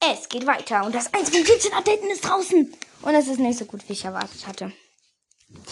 Es 0.00 0.28
geht 0.28 0.46
weiter 0.46 0.84
und 0.84 0.94
das 0.94 1.12
1.17 1.12 1.72
Update 1.72 2.04
ist 2.04 2.24
draußen. 2.24 2.72
Und 3.02 3.14
es 3.14 3.28
ist 3.28 3.40
nicht 3.40 3.58
so 3.58 3.64
gut, 3.64 3.88
wie 3.88 3.94
ich 3.94 4.04
erwartet 4.04 4.46
hatte. 4.46 4.72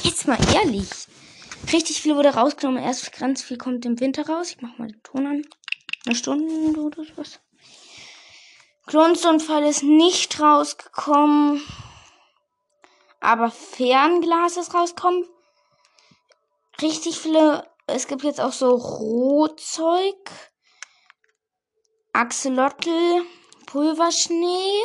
Jetzt 0.03 0.27
mal 0.27 0.39
ehrlich. 0.55 0.89
Richtig 1.73 2.01
viel 2.03 2.17
wurde 2.17 2.35
rausgenommen. 2.35 2.83
Erst 2.83 3.13
ganz 3.13 3.43
viel 3.43 3.59
kommt 3.59 3.85
im 3.85 4.01
Winter 4.01 4.27
raus. 4.27 4.51
Ich 4.51 4.61
mach 4.61 4.79
mal 4.79 4.89
den 4.89 5.03
Ton 5.03 5.27
an. 5.27 5.43
Eine 6.05 6.15
Stunde 6.15 6.81
oder 6.81 7.03
was. 7.17 7.41
Klonstone-Fall 8.87 9.65
ist 9.65 9.83
nicht 9.83 10.41
rausgekommen. 10.41 11.63
Aber 13.21 13.51
Fernglas 13.51 14.57
ist 14.57 14.75
rausgekommen. 14.75 15.27
Richtig 16.81 17.19
viele. 17.19 17.69
Es 17.87 18.07
gibt 18.07 18.23
jetzt 18.23 18.41
auch 18.41 18.53
so 18.53 18.71
Rohzeug. 18.71 20.31
Axolotl. 22.13 23.25
Pulverschnee. 23.67 24.83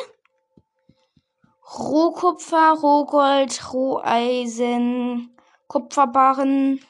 Rohkupfer, 1.78 2.74
Rohgold, 2.82 3.74
Roheisen, 3.74 5.34
Kupferbarren, 5.68 6.84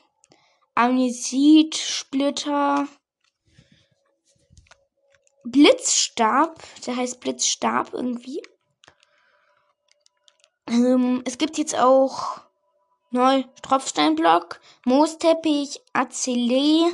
Amnesit, 0.74 1.76
Splitter, 1.76 2.88
Blitzstab, 5.44 6.64
der 6.88 6.96
heißt 6.96 7.20
Blitzstab 7.20 7.94
irgendwie. 7.94 8.42
Ähm, 10.68 11.22
es 11.26 11.38
gibt 11.38 11.60
jetzt 11.60 11.78
auch 11.78 12.42
neu 13.12 13.44
Tropfsteinblock, 13.62 14.60
Moosteppich, 14.86 15.80
Azelee, 15.94 16.86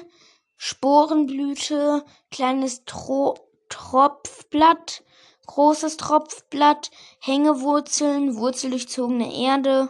Sporenblüte, 0.57 2.03
kleines 2.31 2.83
Tro 2.83 3.46
Tropfblatt, 3.69 5.03
großes 5.45 5.97
Tropfblatt, 5.97 6.91
Hängewurzeln, 7.19 8.35
wurzeldurchzogene 8.35 9.35
Erde, 9.35 9.89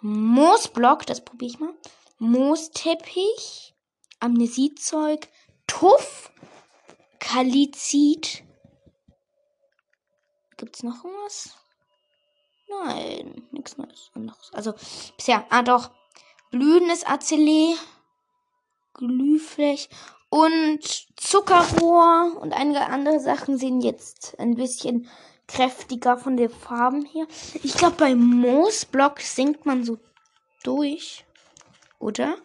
Moosblock, 0.00 1.06
das 1.06 1.24
probiere 1.24 1.50
ich 1.50 1.60
mal, 1.60 1.74
Moosteppich, 2.18 3.74
Amnesiezeug, 4.20 5.28
Tuff, 5.66 6.30
Kalizid. 7.18 8.44
Gibt's 10.56 10.82
noch 10.82 11.02
was? 11.04 11.56
Nein, 12.68 13.46
nichts 13.50 13.76
Neues. 13.76 14.10
Also, 14.52 14.74
bisher, 15.16 15.46
ah 15.50 15.62
doch, 15.62 15.90
blühendes 16.50 17.06
Azelee, 17.06 17.74
Glühfläch 18.94 19.88
und 20.34 20.82
Zuckerrohr 21.14 22.36
und 22.40 22.52
einige 22.54 22.80
andere 22.86 23.20
Sachen 23.20 23.56
sind 23.56 23.82
jetzt 23.82 24.36
ein 24.40 24.56
bisschen 24.56 25.08
kräftiger 25.46 26.18
von 26.18 26.36
den 26.36 26.50
Farben 26.50 27.04
her. 27.04 27.28
Ich 27.62 27.74
glaube, 27.74 27.94
bei 27.94 28.16
Moosblock 28.16 29.20
sinkt 29.20 29.64
man 29.64 29.84
so 29.84 29.96
durch. 30.64 31.24
Oder? 32.00 32.36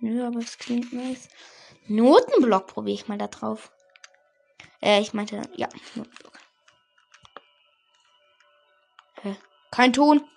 Nö, 0.00 0.26
aber 0.26 0.40
es 0.40 0.58
klingt 0.58 0.92
nice. 0.92 1.28
Notenblock 1.86 2.66
probiere 2.66 2.96
ich 2.96 3.06
mal 3.06 3.16
da 3.16 3.28
drauf. 3.28 3.70
Äh, 4.82 5.00
ich 5.00 5.14
meinte, 5.14 5.42
ja, 5.54 5.68
Notenblock. 5.94 6.40
Hä? 9.22 9.36
Kein 9.70 9.92
Ton. 9.92 10.28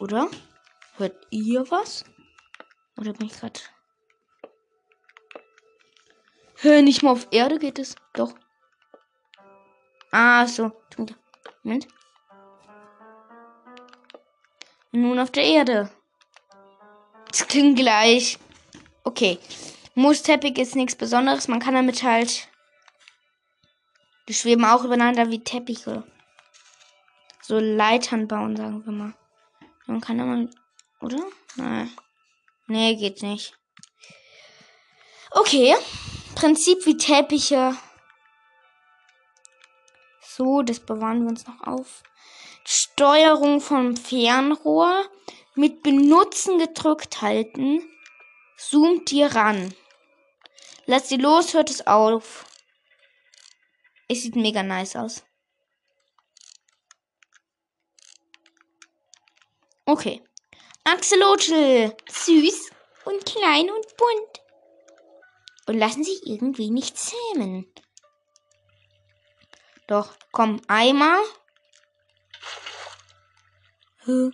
Oder? 0.00 0.28
Hört 0.96 1.14
ihr 1.30 1.70
was? 1.70 2.04
Oder 2.96 3.12
bin 3.12 3.26
ich 3.26 3.38
gerade. 3.38 3.60
Hör 6.56 6.82
nicht 6.82 7.02
mal 7.02 7.10
auf 7.10 7.26
Erde 7.30 7.58
geht 7.58 7.78
es. 7.78 7.96
Doch. 8.12 8.34
Ah, 10.12 10.46
so. 10.46 10.70
Moment. 11.64 11.88
Nun 14.92 15.18
auf 15.18 15.30
der 15.30 15.44
Erde. 15.44 15.90
Das 17.28 17.48
klingt 17.48 17.78
gleich. 17.78 18.38
Okay. 19.04 19.38
Moosteppich 19.94 20.58
ist 20.58 20.76
nichts 20.76 20.94
Besonderes. 20.94 21.48
Man 21.48 21.60
kann 21.60 21.74
damit 21.74 22.02
halt. 22.02 22.48
Die 24.28 24.34
schweben 24.34 24.64
auch 24.64 24.84
übereinander 24.84 25.30
wie 25.30 25.42
Teppiche. 25.42 26.04
So 27.42 27.58
Leitern 27.58 28.28
bauen, 28.28 28.56
sagen 28.56 28.84
wir 28.84 28.92
mal. 28.92 29.14
Man 29.86 30.00
kann 30.00 30.20
immer. 30.20 30.48
Oder? 31.00 31.18
Nein. 31.56 31.90
Nee, 32.72 32.96
geht 32.96 33.20
nicht. 33.20 33.54
Okay. 35.30 35.76
Prinzip 36.34 36.86
wie 36.86 36.96
Teppiche. 36.96 37.76
So, 40.22 40.62
das 40.62 40.80
bewahren 40.80 41.20
wir 41.20 41.28
uns 41.28 41.46
noch 41.46 41.60
auf. 41.66 42.02
Steuerung 42.64 43.60
vom 43.60 43.94
Fernrohr. 43.94 45.04
Mit 45.54 45.82
Benutzen 45.82 46.58
gedrückt 46.58 47.20
halten. 47.20 47.86
Zoomt 48.56 49.10
dir 49.10 49.26
ran. 49.34 49.74
Lass 50.86 51.10
sie 51.10 51.18
los, 51.18 51.52
hört 51.52 51.68
es 51.68 51.86
auf. 51.86 52.46
Es 54.08 54.22
sieht 54.22 54.34
mega 54.34 54.62
nice 54.62 54.96
aus. 54.96 55.22
Okay. 59.84 60.22
Axolotl. 60.84 61.94
Süß 62.10 62.70
und 63.04 63.24
klein 63.24 63.70
und 63.70 63.96
bunt. 63.96 64.42
Und 65.66 65.78
lassen 65.78 66.04
sich 66.04 66.26
irgendwie 66.26 66.70
nicht 66.70 66.98
zähmen. 66.98 67.72
Doch, 69.86 70.14
komm, 70.32 70.60
einmal. 70.68 71.22
Hä? 74.04 74.30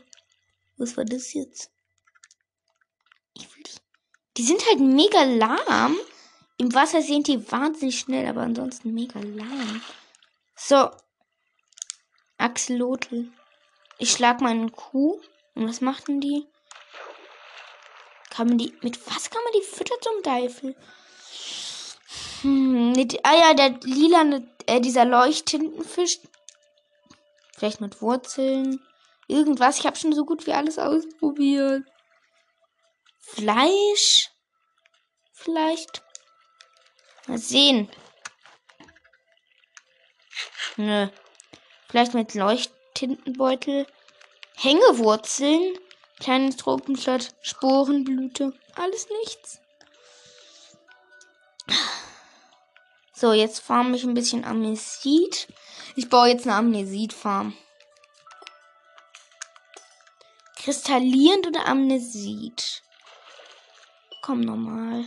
Was 0.76 0.96
war 0.96 1.04
das 1.04 1.34
jetzt? 1.34 1.70
Ich 3.34 3.54
will 3.54 3.62
die. 3.62 3.80
Die 4.36 4.42
sind 4.44 4.64
halt 4.66 4.80
mega 4.80 5.24
lahm. 5.24 5.98
Im 6.56 6.74
Wasser 6.74 7.02
sind 7.02 7.26
die 7.26 7.50
wahnsinnig 7.50 7.98
schnell, 7.98 8.26
aber 8.26 8.42
ansonsten 8.42 8.94
mega 8.94 9.20
lahm. 9.20 9.82
So. 10.56 10.90
Axolotl. 12.38 13.30
Ich 13.98 14.12
schlag 14.12 14.40
meinen 14.40 14.72
Kuh. 14.72 15.20
Und 15.58 15.68
was 15.68 15.80
machten 15.80 16.20
die? 16.20 16.46
Kann 18.30 18.46
man 18.46 18.58
die. 18.58 18.72
Mit 18.80 19.04
was 19.10 19.28
kann 19.28 19.42
man 19.42 19.52
die 19.54 19.66
füttern 19.66 19.98
zum 20.00 20.22
Teufel? 20.22 20.76
Hm, 22.42 22.92
mit, 22.92 23.18
ah 23.26 23.34
ja, 23.34 23.54
der 23.54 23.70
lila, 23.82 24.40
äh, 24.66 24.80
dieser 24.80 25.04
Leuchttintenfisch. 25.04 26.20
Vielleicht 27.56 27.80
mit 27.80 28.00
Wurzeln. 28.00 28.80
Irgendwas. 29.26 29.80
Ich 29.80 29.86
habe 29.86 29.96
schon 29.96 30.12
so 30.12 30.24
gut 30.24 30.46
wie 30.46 30.52
alles 30.52 30.78
ausprobiert. 30.78 31.82
Fleisch. 33.18 34.30
Vielleicht. 35.32 36.04
Mal 37.26 37.38
sehen. 37.38 37.90
Nö. 40.76 41.08
Vielleicht 41.88 42.14
mit 42.14 42.34
Leuchttintenbeutel. 42.34 43.88
Hängewurzeln, 44.60 45.78
kleines 46.18 46.56
Tropenblatt, 46.56 47.32
Sporenblüte, 47.42 48.52
alles 48.74 49.06
nichts. 49.20 49.60
So, 53.12 53.32
jetzt 53.32 53.60
farm 53.60 53.94
ich 53.94 54.02
ein 54.02 54.14
bisschen 54.14 54.44
Amnesit. 54.44 55.46
Ich 55.94 56.08
baue 56.08 56.28
jetzt 56.28 56.46
eine 56.46 56.56
Amnesit-Farm. 56.56 57.56
Kristallierend 60.56 61.46
oder 61.46 61.66
Amnesit? 61.66 62.82
Komm 64.22 64.40
normal. 64.40 65.04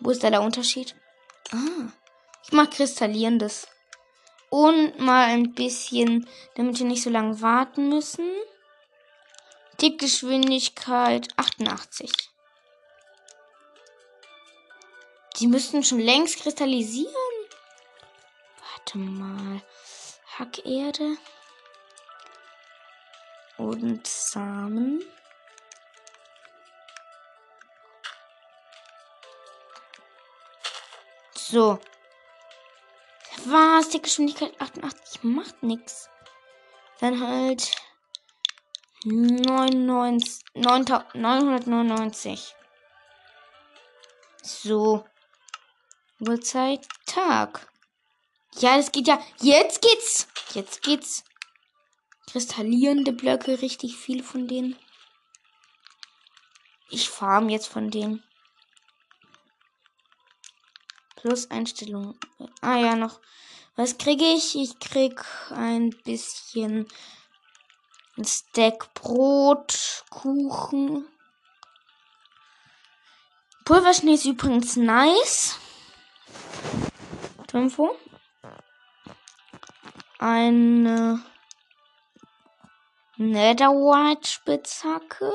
Wo 0.00 0.10
ist 0.10 0.24
da 0.24 0.30
der 0.30 0.42
Unterschied? 0.42 0.94
Ah, 1.52 1.92
ich 2.44 2.52
mach 2.52 2.70
kristallierendes. 2.70 3.66
Und 4.50 4.98
mal 4.98 5.26
ein 5.26 5.54
bisschen, 5.54 6.28
damit 6.56 6.78
wir 6.78 6.86
nicht 6.86 7.02
so 7.02 7.10
lange 7.10 7.40
warten 7.40 7.88
müssen. 7.88 8.28
Tickgeschwindigkeit 9.78 11.28
88. 11.36 12.10
Die 15.38 15.46
müssten 15.46 15.82
schon 15.82 16.00
längst 16.00 16.40
kristallisieren. 16.40 17.14
Warte 18.58 18.98
mal. 18.98 19.62
Hackerde. 20.36 21.16
Und 23.56 24.06
Samen. 24.06 25.02
So. 31.34 31.78
Was? 33.46 33.88
Die 33.90 34.02
Geschwindigkeit 34.02 34.60
88 34.60 35.22
macht 35.22 35.62
nichts. 35.62 36.08
Dann 37.00 37.20
halt 37.20 37.70
99, 39.04 40.40
999. 40.54 42.54
So. 44.42 45.04
Uhrzeit 46.20 46.86
Tag. 47.06 47.70
Ja, 48.58 48.76
das 48.76 48.92
geht 48.92 49.08
ja. 49.08 49.18
Jetzt 49.40 49.80
geht's. 49.80 50.28
Jetzt 50.54 50.82
geht's. 50.82 51.24
Kristallierende 52.30 53.12
Blöcke, 53.12 53.62
richtig 53.62 53.96
viel 53.96 54.22
von 54.22 54.46
denen. 54.46 54.76
Ich 56.90 57.08
farm 57.08 57.48
jetzt 57.48 57.68
von 57.68 57.90
denen. 57.90 58.22
Plus 61.20 61.50
Einstellungen. 61.50 62.18
Ah 62.62 62.76
ja, 62.76 62.96
noch. 62.96 63.20
Was 63.76 63.98
kriege 63.98 64.24
ich? 64.24 64.56
Ich 64.56 64.78
krieg 64.78 65.22
ein 65.50 65.90
bisschen 66.04 66.88
ein 68.16 68.24
Stack 68.24 68.94
Brot, 68.94 70.04
Kuchen. 70.08 71.06
Pulverschnee 73.64 74.14
ist 74.14 74.24
übrigens 74.24 74.76
nice. 74.76 75.58
Info. 77.52 77.96
Eine 80.18 81.22
Netherite 83.16 84.28
Spitzhacke. 84.28 85.32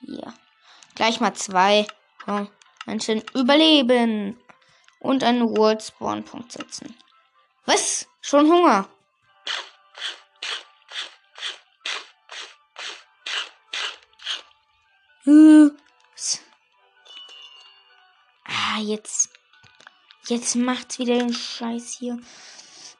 Ja. 0.00 0.34
Gleich 0.94 1.20
mal 1.20 1.34
zwei. 1.34 1.86
So. 2.26 2.48
Menschen 2.86 3.22
überleben. 3.34 4.38
Und 5.00 5.24
einen 5.24 5.56
World 5.56 5.82
Spawn 5.82 6.24
Punkt 6.24 6.52
setzen. 6.52 6.94
Was? 7.66 8.06
Schon 8.20 8.46
Hunger? 8.46 8.88
Ah, 18.44 18.78
jetzt. 18.80 19.30
Jetzt 20.28 20.56
macht's 20.56 20.98
wieder 20.98 21.18
den 21.18 21.34
Scheiß 21.34 21.96
hier. 21.98 22.18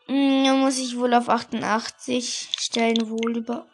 Hm, 0.06 0.44
da 0.44 0.54
muss 0.54 0.78
ich 0.78 0.96
wohl 0.96 1.14
auf 1.14 1.28
88 1.28 2.50
stellen, 2.58 3.08
wohl 3.08 3.38
über. 3.38 3.66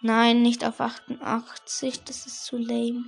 Nein, 0.00 0.42
nicht 0.42 0.64
auf 0.64 0.80
88. 0.80 2.04
Das 2.04 2.26
ist 2.26 2.44
zu 2.44 2.56
lame. 2.56 3.04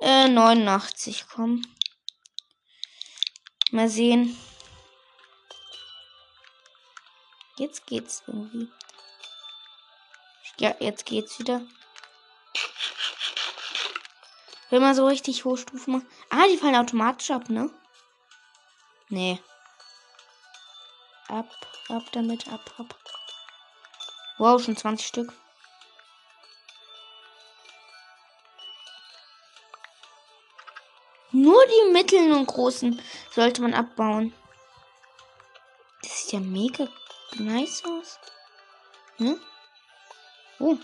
Äh, 0.00 0.28
89, 0.28 1.26
komm. 1.30 1.62
Mal 3.70 3.88
sehen. 3.88 4.36
Jetzt 7.58 7.86
geht's 7.86 8.22
irgendwie. 8.26 8.68
Ja, 10.58 10.74
jetzt 10.80 11.04
geht's 11.04 11.38
wieder. 11.38 11.60
Wenn 14.70 14.80
man 14.80 14.94
so 14.94 15.06
richtig 15.06 15.44
hohe 15.44 15.58
Stufen 15.58 15.92
macht. 15.92 16.06
Ah, 16.30 16.46
die 16.50 16.56
fallen 16.56 16.76
automatisch 16.76 17.30
ab, 17.30 17.50
ne? 17.50 17.70
Nee. 19.10 19.38
Ab, 21.28 21.50
ab 21.88 22.04
damit, 22.12 22.48
ab, 22.48 22.72
ab. 22.78 22.98
Wow, 24.38 24.62
schon 24.62 24.76
20 24.76 25.06
Stück. 25.06 25.34
Die 31.70 31.92
mittleren 31.92 32.32
und 32.32 32.46
großen 32.46 33.00
sollte 33.30 33.62
man 33.62 33.74
abbauen. 33.74 34.34
Das 36.02 36.22
sieht 36.22 36.32
ja 36.32 36.40
mega 36.40 36.88
nice 37.38 37.82
aus. 37.84 38.18
Hm? 39.16 39.40
Oh. 40.58 40.76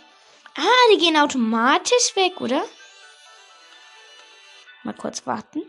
Ah, 0.54 0.92
die 0.92 0.98
gehen 0.98 1.16
automatisch 1.16 2.14
weg, 2.14 2.40
oder? 2.40 2.64
Mal 4.84 4.94
kurz 4.94 5.26
warten. 5.26 5.62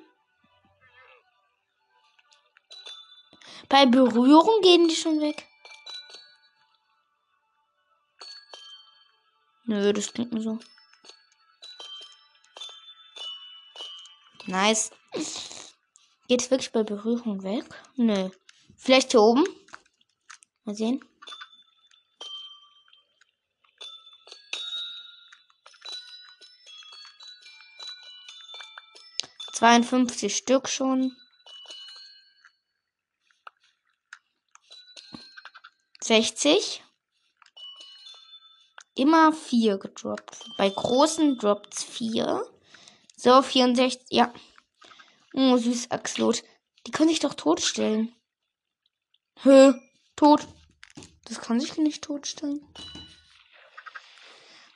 Bei 3.70 3.86
Berührung 3.86 4.62
gehen 4.62 4.88
die 4.88 4.96
schon 4.96 5.20
weg. 5.20 5.46
Nö, 9.66 9.92
das 9.92 10.14
klingt 10.14 10.32
nur 10.32 10.42
so. 10.42 10.60
Nice. 14.48 14.92
Geht 16.30 16.50
wirklich 16.50 16.72
bei 16.72 16.84
Berührung 16.84 17.44
weg? 17.44 17.66
Nö. 17.96 18.30
Vielleicht 18.78 19.12
hier 19.12 19.22
oben? 19.22 19.44
Mal 20.64 20.74
sehen. 20.74 21.04
Zweiundfünfzig 29.54 30.36
Stück 30.38 30.70
schon. 30.70 31.16
Sechzig. 36.00 36.84
Immer 38.96 39.34
vier 39.34 39.78
gedroppt. 39.78 40.46
Bei 40.58 40.70
großen 40.70 41.38
droppt 41.38 41.74
es 41.74 41.84
vier. 41.84 42.44
So, 43.20 43.42
64. 43.42 44.08
Ja. 44.12 44.32
Oh, 45.34 45.58
süß, 45.58 45.90
Axlot. 45.90 46.44
Die 46.86 46.92
kann 46.92 47.08
sich 47.08 47.20
doch 47.20 47.34
totstellen. 47.34 48.16
Hö, 49.42 49.74
tot. 50.16 50.48
Das 51.26 51.42
kann 51.42 51.60
sich 51.60 51.76
nicht 51.78 52.04
totstellen. 52.04 52.62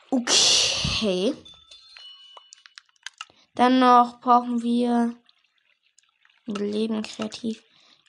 Okay. 0.09 1.35
Dann 3.53 3.79
noch 3.79 4.19
brauchen 4.21 4.63
wir 4.63 5.15
Leben 6.45 7.03
kreativ. 7.03 7.63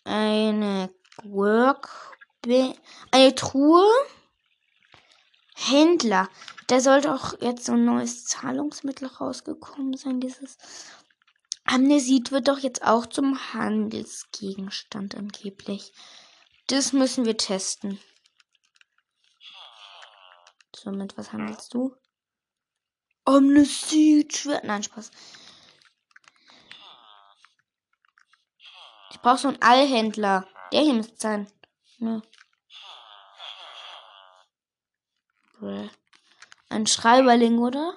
Eine 0.04 0.90
Work. 1.24 2.16
Eine 3.10 3.34
Truhe. 3.34 3.84
Händler. 5.70 6.28
Da 6.66 6.80
sollte 6.80 7.14
auch 7.14 7.40
jetzt 7.40 7.66
so 7.66 7.72
ein 7.72 7.84
neues 7.84 8.24
Zahlungsmittel 8.24 9.08
rausgekommen 9.08 9.96
sein. 9.96 10.20
Dieses 10.20 10.56
Amnesit 11.64 12.32
wird 12.32 12.48
doch 12.48 12.58
jetzt 12.58 12.82
auch 12.82 13.06
zum 13.06 13.52
Handelsgegenstand 13.52 15.14
angeblich. 15.14 15.92
Das 16.66 16.92
müssen 16.92 17.24
wir 17.24 17.36
testen. 17.36 18.00
So, 20.74 20.90
mit 20.90 21.16
was 21.16 21.32
handelst 21.32 21.74
du? 21.74 21.94
Amnesit, 23.24 24.36
Schwert. 24.36 24.64
Nein, 24.64 24.82
Spaß. 24.82 25.10
Ich 29.10 29.20
brauche 29.20 29.38
so 29.38 29.48
einen 29.48 29.62
Allhändler. 29.62 30.48
Der 30.72 30.80
hier 30.80 30.94
müsste 30.94 31.16
sein. 31.16 31.46
Ne. 31.98 32.22
Ein 35.62 36.86
Schreiberling, 36.88 37.58
oder? 37.58 37.94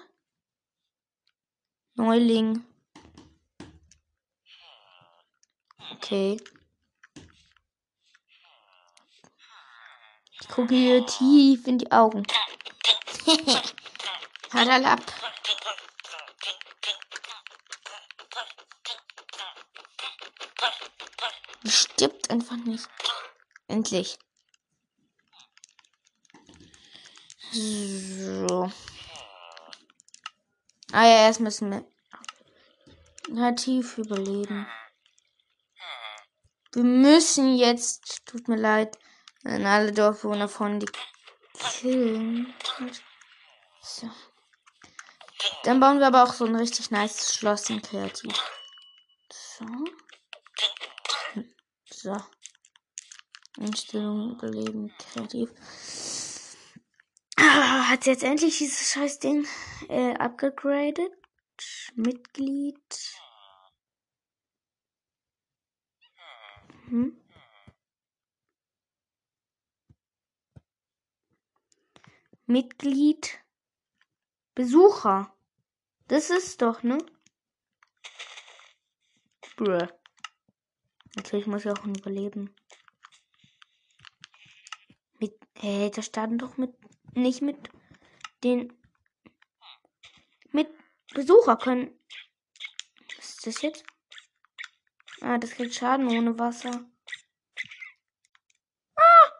Neuling. 1.96 2.64
Okay. 5.94 6.38
Ich 10.42 10.48
gucke 10.48 10.76
hier 10.76 11.06
tief 11.08 11.66
in 11.66 11.80
die 11.80 11.92
Augen. 11.92 12.28
Hadalab. 14.54 15.02
Stirbt 21.66 22.30
einfach 22.30 22.58
nicht. 22.58 22.88
Endlich. 23.68 24.20
So. 27.56 28.70
Ah 30.92 31.06
ja, 31.06 31.26
erst 31.26 31.40
müssen 31.40 31.72
wir 31.72 31.86
nativ 33.30 33.98
überleben. 33.98 34.68
Wir 36.74 36.84
müssen 36.84 37.56
jetzt, 37.56 38.26
tut 38.26 38.50
mir 38.50 38.58
leid, 38.58 38.98
alle 39.46 39.94
Dorfbewohner 39.94 40.50
von 40.50 40.82
die 40.82 40.88
killen. 41.54 42.54
So. 43.82 44.10
Dann 45.64 45.80
bauen 45.80 46.00
wir 46.00 46.08
aber 46.08 46.24
auch 46.24 46.34
so 46.34 46.44
ein 46.46 46.56
richtig 46.56 46.92
nice 46.92 47.34
Schloss 47.34 47.70
in 47.70 47.82
Kreativ. 47.82 48.34
So. 49.32 49.66
So. 51.90 52.18
Einstellungen 53.58 54.36
überleben 54.36 54.94
kreativ. 54.98 55.50
Ah, 57.86 57.90
hat 57.90 58.08
jetzt 58.08 58.24
endlich 58.24 58.58
dieses 58.58 58.94
scheiß 58.94 59.20
Ding 59.20 59.46
äh, 59.90 60.16
abgegradet? 60.16 61.12
Mitglied. 61.94 62.82
Hm? 66.88 67.16
Mitglied. 72.48 73.40
Besucher. 74.56 75.36
Das 76.08 76.32
ist 76.32 76.64
doch, 76.64 76.82
ne? 76.82 76.98
Bruh. 79.58 79.88
Natürlich 81.16 81.46
muss 81.46 81.66
ich 81.66 81.72
auch 81.72 81.86
überleben. 81.86 82.56
Mit, 85.20 85.36
hey, 85.56 85.92
da 85.92 86.02
starten 86.02 86.40
doch 86.40 86.58
mit, 86.58 86.74
nicht 87.14 87.44
mit 87.44 87.75
den, 88.46 88.74
mit 90.52 90.70
Besucher 91.14 91.58
können. 91.58 92.00
Was 93.18 93.30
ist 93.30 93.48
das 93.48 93.62
jetzt? 93.62 93.84
Ah, 95.22 95.38
das 95.38 95.52
kriegt 95.52 95.74
Schaden 95.74 96.08
ohne 96.08 96.38
Wasser. 96.38 96.86
Ah! 98.96 99.32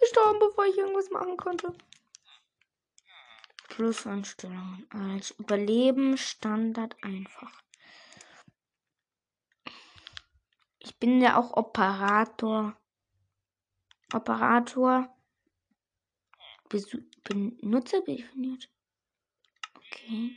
Gestorben, 0.00 0.38
bevor 0.40 0.64
ich 0.66 0.76
irgendwas 0.78 1.10
machen 1.10 1.36
konnte. 1.36 1.76
Plusanstellungen 3.68 4.88
als 4.90 5.32
Überleben 5.32 6.16
Standard 6.16 6.96
einfach. 7.02 7.52
Ich 10.78 10.98
bin 10.98 11.20
ja 11.20 11.36
auch 11.36 11.54
Operator. 11.54 12.74
Operator. 14.14 15.15
Besu 16.68 16.98
Benutzer 17.24 18.02
definiert. 18.02 18.68
Okay. 19.74 20.36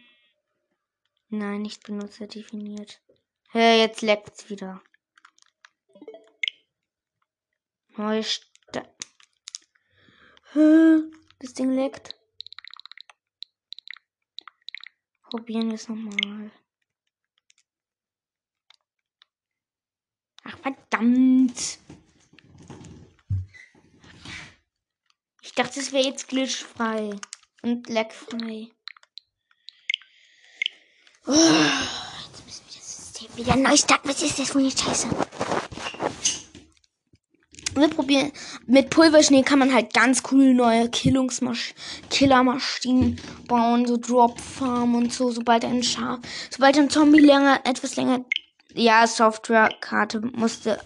Nein, 1.29 1.61
nicht 1.61 1.83
Benutzer 1.83 2.27
definiert. 2.27 3.01
Hey, 3.49 3.79
jetzt 3.79 4.01
leckt's 4.01 4.49
wieder. 4.49 4.81
Neue 7.97 8.23
Sta 8.23 8.83
Das 10.53 11.53
Ding 11.53 11.71
leckt. 11.71 12.15
Probieren 15.23 15.67
wir 15.67 15.75
es 15.75 15.87
nochmal. 15.87 16.51
Ach, 20.43 20.57
verdammt. 20.59 21.79
Dachte, 25.59 25.79
es 25.81 25.91
wäre 25.91 26.05
jetzt 26.05 26.29
glitchfrei 26.29 27.11
und 27.61 27.89
leckfrei. 27.89 28.69
Oh, 31.27 31.33
jetzt 31.33 32.45
müssen 32.45 32.63
wir 32.65 32.75
das 32.77 32.95
System 32.97 33.27
wieder 33.35 33.55
neu 33.57 33.75
starten. 33.75 34.07
Was 34.07 34.21
ist 34.21 34.39
das 34.39 34.51
für 34.51 34.59
eine 34.59 34.71
Scheiße? 34.71 35.09
Wir 37.75 37.87
probieren. 37.89 38.31
Mit 38.67 38.89
Pulverschnee 38.89 39.43
kann 39.43 39.59
man 39.59 39.73
halt 39.73 39.93
ganz 39.93 40.23
cool 40.31 40.53
neue 40.53 40.89
Killungsmasch 40.89 41.73
Killermaschinen 42.09 43.19
bauen, 43.47 43.85
so 43.85 43.97
Drop 43.97 44.39
Farm 44.39 44.95
und 44.95 45.13
so, 45.13 45.31
sobald 45.31 45.65
ein 45.65 45.83
Schaf, 45.83 46.19
sobald 46.49 46.77
ein 46.77 46.89
Zombie 46.89 47.19
länger, 47.19 47.61
etwas 47.65 47.95
länger, 47.95 48.25
ja, 48.73 49.05
Softwarekarte 49.05 50.21
musste, 50.21 50.79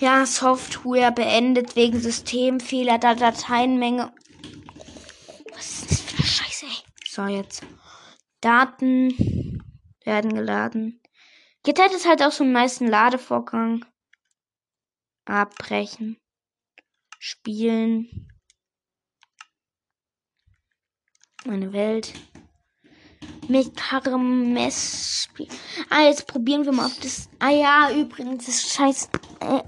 ja, 0.00 0.26
Software 0.26 1.12
beendet 1.12 1.76
wegen 1.76 2.00
Systemfehler, 2.00 2.98
da 2.98 3.14
Dateienmenge. 3.14 4.12
Was 5.52 5.82
ist 5.82 5.90
das 5.90 6.00
für 6.00 6.16
eine 6.16 6.26
Scheiße, 6.26 6.66
ey? 6.66 6.82
So, 7.08 7.26
jetzt. 7.26 7.62
Daten 8.40 9.62
werden 10.04 10.34
geladen. 10.34 11.00
GitHub 11.62 11.92
ist 11.92 12.08
halt 12.08 12.22
auch 12.22 12.32
so 12.32 12.44
einen 12.44 12.54
meisten 12.54 12.86
Ladevorgang. 12.86 13.84
Abbrechen. 15.26 16.16
Spielen. 17.18 18.26
Meine 21.44 21.72
Welt. 21.72 22.14
Mit 23.48 23.76
Karmes 23.76 25.28
Ah, 25.90 26.02
jetzt 26.02 26.26
probieren 26.26 26.64
wir 26.64 26.72
mal, 26.72 26.86
ob 26.86 27.00
das. 27.02 27.28
Ah 27.38 27.50
ja, 27.50 27.90
übrigens, 27.90 28.46
das 28.46 28.72
scheiß. 28.72 29.10
Äh, 29.40 29.62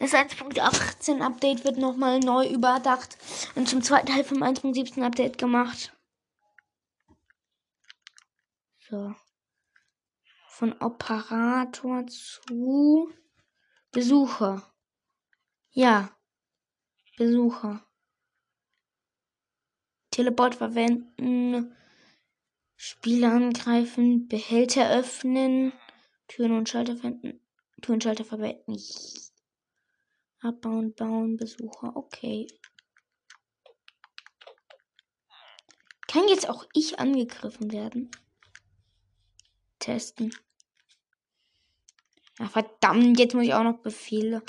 das 0.00 0.12
1.18 0.12 1.20
Update 1.20 1.64
wird 1.64 1.76
nochmal 1.78 2.18
neu 2.20 2.46
überdacht 2.46 3.16
und 3.54 3.68
zum 3.68 3.82
zweiten 3.82 4.06
Teil 4.06 4.24
vom 4.24 4.42
1.17 4.42 5.02
Update 5.04 5.38
gemacht. 5.38 5.94
So. 8.88 9.14
Von 10.48 10.72
Operator 10.80 12.06
zu 12.06 13.12
Besucher. 13.92 14.74
Ja. 15.70 16.10
Besucher. 17.16 17.86
Teleport 20.10 20.54
verwenden. 20.54 21.76
Spieler 22.76 23.32
angreifen. 23.32 24.26
Behälter 24.26 24.90
öffnen. 24.90 25.72
Türen 26.28 26.52
und 26.52 26.68
Schalter 26.68 26.96
verwenden. 26.96 27.40
Türen 27.80 27.94
und 27.94 28.02
Schalter 28.04 28.24
verwenden. 28.24 28.76
Abbauen, 30.40 30.94
bauen, 30.94 31.36
Besucher. 31.36 31.96
Okay. 31.96 32.46
Kann 36.06 36.28
jetzt 36.28 36.48
auch 36.48 36.66
ich 36.72 36.98
angegriffen 36.98 37.72
werden? 37.72 38.10
Testen. 39.78 40.34
Ja, 42.38 42.48
verdammt, 42.48 43.18
jetzt 43.18 43.34
muss 43.34 43.44
ich 43.44 43.54
auch 43.54 43.64
noch 43.64 43.78
Befehle. 43.78 44.42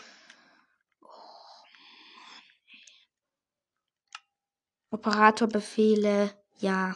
Operatorbefehle, 4.92 6.34
ja. 6.60 6.96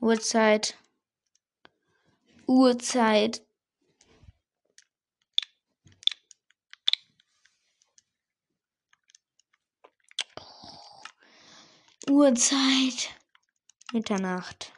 Uhrzeit. 0.00 0.78
Uhrzeit. 2.46 3.42
Uhrzeit. 12.10 13.10
Mitternacht. 13.92 14.72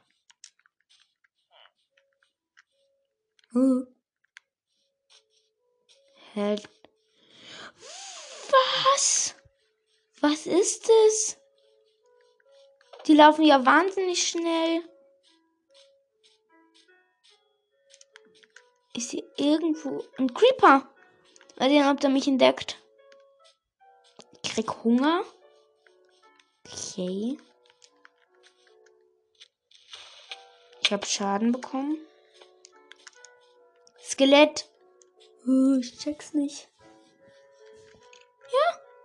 Huh. 3.52 3.86
Was? 8.84 9.34
Was 10.20 10.46
ist 10.46 10.90
es? 11.08 11.38
Die 13.06 13.14
laufen 13.14 13.44
ja 13.44 13.64
wahnsinnig 13.64 14.28
schnell. 14.28 14.82
Ist 18.96 19.10
hier 19.10 19.24
irgendwo 19.36 20.02
ein 20.18 20.32
Creeper? 20.32 20.88
Mal 21.56 21.68
sehen, 21.68 21.88
ob 21.88 22.00
der 22.00 22.10
mich 22.10 22.26
entdeckt. 22.26 22.78
Ich 24.42 24.52
krieg 24.52 24.84
Hunger. 24.84 25.22
Okay. 26.66 27.36
Ich 30.80 30.92
habe 30.92 31.04
Schaden 31.04 31.52
bekommen. 31.52 31.98
Skelett. 34.02 34.68
Oh, 35.46 35.76
ich 35.80 35.98
check's 35.98 36.32
nicht. 36.32 36.68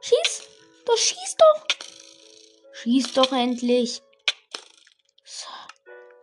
Schieß! 0.01 0.47
Doch 0.85 0.97
schieß 0.97 1.35
doch! 1.37 1.65
Schieß 2.73 3.13
doch 3.13 3.31
endlich! 3.31 4.01
So. 5.23 5.47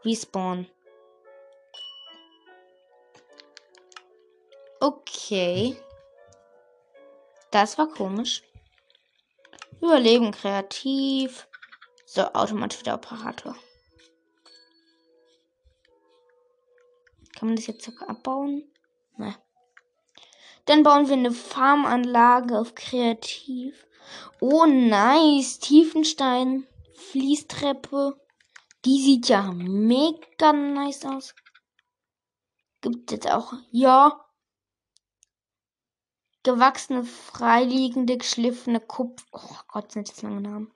Respawn. 0.05 0.69
Okay. 4.81 5.77
Das 7.51 7.79
war 7.79 7.89
komisch. 7.89 8.43
Überleben 9.81 10.33
kreativ. 10.33 11.49
So, 12.05 12.23
automatisch 12.23 12.81
wieder 12.81 12.95
Operator. 12.95 13.57
Kann 17.37 17.49
man 17.49 17.57
das 17.57 17.67
jetzt 17.67 17.89
abbauen? 18.03 18.65
Ne. 19.17 19.37
Dann 20.65 20.83
bauen 20.83 21.07
wir 21.07 21.15
eine 21.15 21.33
Farmanlage 21.33 22.59
auf 22.59 22.75
Kreativ. 22.75 23.87
Oh, 24.41 24.67
nice. 24.67 25.59
Tiefenstein. 25.59 26.67
Fließtreppe. 26.95 28.21
Die 28.85 29.01
sieht 29.01 29.29
ja 29.29 29.53
mega 29.53 30.53
nice 30.53 31.05
aus. 31.05 31.35
Gibt 32.81 33.13
es 33.13 33.27
auch. 33.27 33.53
Ja. 33.71 34.28
Gewachsene, 36.49 37.05
freiliegende, 37.05 38.17
geschliffene 38.17 38.81
Kupfer. 38.81 39.27
Oh 39.33 39.57
Gott, 39.69 39.93
sind 39.93 40.09
das 40.09 40.23
lange 40.23 40.41
Namen. 40.41 40.73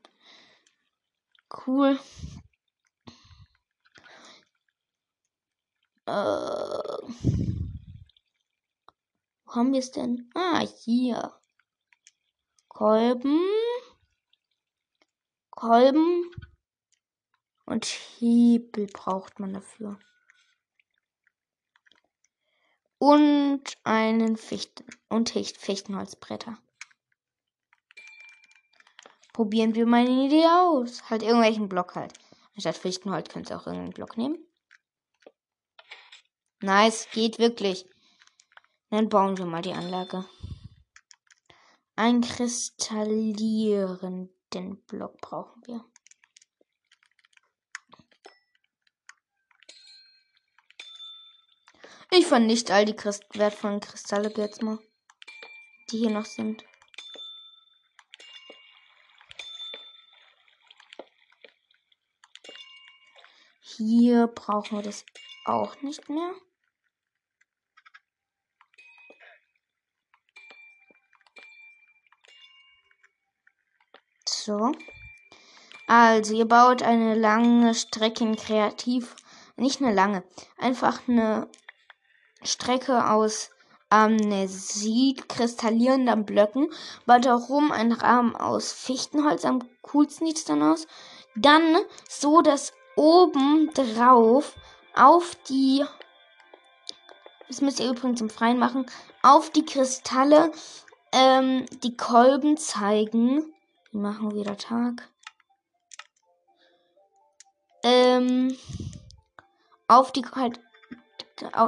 Cool. 1.67 1.99
Äh 6.07 6.93
haben 9.55 9.73
wir 9.73 9.81
es 9.81 9.91
denn? 9.93 10.31
Ah, 10.35 10.61
hier. 10.61 11.33
Kolben. 12.69 13.41
Kolben. 15.51 16.31
Und 17.67 17.85
Hebel 17.85 18.87
braucht 18.87 19.39
man 19.39 19.55
dafür. 19.55 19.99
Und 23.03 23.65
einen 23.83 24.37
Fichten 24.37 24.85
und 25.09 25.31
Fichtenholzbretter. 25.31 26.57
Probieren 29.33 29.75
wir 29.75 29.87
mal 29.87 30.07
eine 30.07 30.27
Idee 30.27 30.47
aus. 30.47 31.11
Halt 31.11 31.25
irgendwelchen 31.25 31.69
Block 31.69 31.97
halt. 31.97 32.13
Anstatt 32.55 32.77
Fichtenholz 32.77 33.29
könnt 33.29 33.51
ihr 33.51 33.57
auch 33.57 33.67
irgendeinen 33.67 33.93
Block 33.93 34.17
nehmen. 34.17 34.39
Nice, 36.61 37.09
geht 37.11 37.41
wirklich. 37.41 37.91
Dann 38.91 39.09
bauen 39.09 39.37
wir 39.37 39.47
mal 39.47 39.63
die 39.63 39.73
Anlage. 39.73 40.25
Einen 41.97 42.21
kristallierenden 42.21 44.31
Block 44.87 45.21
brauchen 45.21 45.61
wir. 45.67 45.85
Ich 52.15 52.27
vernichte 52.27 52.75
all 52.75 52.85
die 52.85 52.95
Christ 52.95 53.25
wertvollen 53.39 53.81
Kristalle 53.81 54.31
jetzt 54.37 54.61
mal, 54.61 54.79
die 55.91 55.97
hier 55.97 56.11
noch 56.11 56.27
sind. 56.27 56.63
Hier 63.63 64.27
brauchen 64.27 64.77
wir 64.77 64.83
das 64.83 65.07
auch 65.47 65.81
nicht 65.81 66.07
mehr. 66.11 66.35
So. 74.29 74.73
Also, 75.87 76.35
ihr 76.35 76.47
baut 76.47 76.83
eine 76.83 77.15
lange 77.15 77.75
Strecke 77.75 78.37
kreativ. 78.37 79.17
Nicht 79.57 79.81
eine 79.81 79.95
lange. 79.95 80.25
Einfach 80.59 81.09
eine 81.09 81.51
Strecke 82.45 83.11
aus 83.11 83.51
Amnesit 83.93 85.29
kristallierenden 85.29 86.25
Blöcken. 86.25 86.69
Baut 87.05 87.27
darum 87.27 87.73
einen 87.73 87.93
Rahmen 87.93 88.35
aus 88.35 88.73
Fichtenholz. 88.73 89.45
Am 89.45 89.63
coolsten 89.83 90.27
sieht 90.27 90.39
es 90.39 90.45
dann 90.45 90.63
aus. 90.63 90.87
Dann 91.37 91.77
so, 92.09 92.41
dass 92.41 92.73
oben 92.97 93.71
drauf 93.75 94.55
auf 94.95 95.35
die, 95.49 95.85
das 97.49 97.61
müsst 97.61 97.81
ihr 97.81 97.91
übrigens 97.91 98.21
im 98.21 98.31
Freien 98.31 98.59
machen, 98.59 98.87
auf 99.23 99.51
die 99.51 99.65
Kristalle 99.65 100.53
ähm, 101.13 101.67
die 101.83 101.97
Kolben 101.97 102.57
zeigen. 102.57 103.53
Wir 103.91 104.01
machen 104.01 104.35
wieder 104.35 104.57
Tag. 104.57 105.09
Ähm, 107.83 108.57
auf 109.89 110.13
die 110.13 110.23
halt 110.23 110.61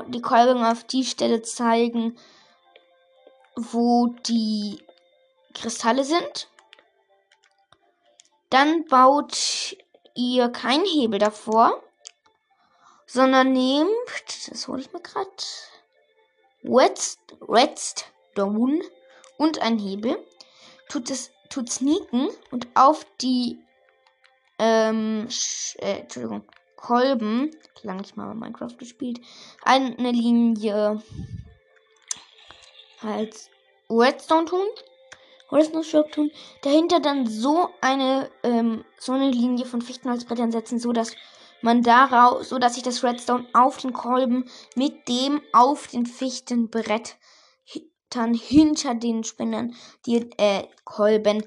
die 0.09 0.23
Kolben 0.23 0.64
auf 0.64 0.85
die 0.85 1.04
Stelle 1.04 1.42
zeigen, 1.42 2.16
wo 3.56 4.09
die 4.26 4.83
Kristalle 5.54 6.04
sind. 6.04 6.49
Dann 8.50 8.85
baut 8.87 9.76
ihr 10.14 10.49
keinen 10.49 10.85
Hebel 10.85 11.18
davor, 11.18 11.83
sondern 13.06 13.52
nehmt, 13.52 14.49
das 14.49 14.68
hole 14.68 14.80
ich 14.80 14.92
mir 14.92 15.00
gerade, 15.00 15.30
Redstone 17.49 18.83
und 19.38 19.61
ein 19.61 19.78
Hebel, 19.78 20.16
tut 20.88 21.11
es, 21.11 21.30
tut 21.50 21.71
sneaken 21.71 22.28
und 22.50 22.68
auf 22.75 23.06
die, 23.21 23.59
ähm, 24.59 25.28
äh, 25.78 26.00
Entschuldigung, 26.00 26.44
Kolben, 26.76 27.50
lange 27.83 28.02
ich 28.02 28.16
mal 28.16 28.35
Minecraft 28.35 28.76
gespielt, 28.78 29.21
eine 29.62 30.11
Linie 30.11 31.02
als 33.03 33.51
Redstone 33.90 34.46
tun 34.46 34.66
Holznussstock 35.51 36.11
tun. 36.12 36.31
Dahinter 36.62 37.01
dann 37.01 37.27
so 37.27 37.68
eine, 37.81 38.31
ähm, 38.42 38.85
so 38.98 39.12
eine 39.12 39.31
Linie 39.31 39.66
von 39.66 39.83
Fichtenholzbrettern 39.83 40.51
setzen, 40.51 40.79
so 40.79 40.92
dass 40.92 41.14
man 41.62 41.83
daraus, 41.83 42.48
so 42.48 42.59
dass 42.59 42.75
sich 42.75 42.83
das 42.83 43.03
Redstone 43.03 43.46
auf 43.53 43.79
den 43.79 43.92
Kolben 43.92 44.51
mit 44.75 45.09
dem 45.09 45.40
auf 45.53 45.87
den 45.88 46.07
Fichtenbrett 46.07 47.16
dann 48.11 48.35
hinter 48.35 48.94
den 48.94 49.25
Spinnern, 49.25 49.75
die, 50.07 50.31
äh, 50.37 50.68
Kolben, 50.85 51.44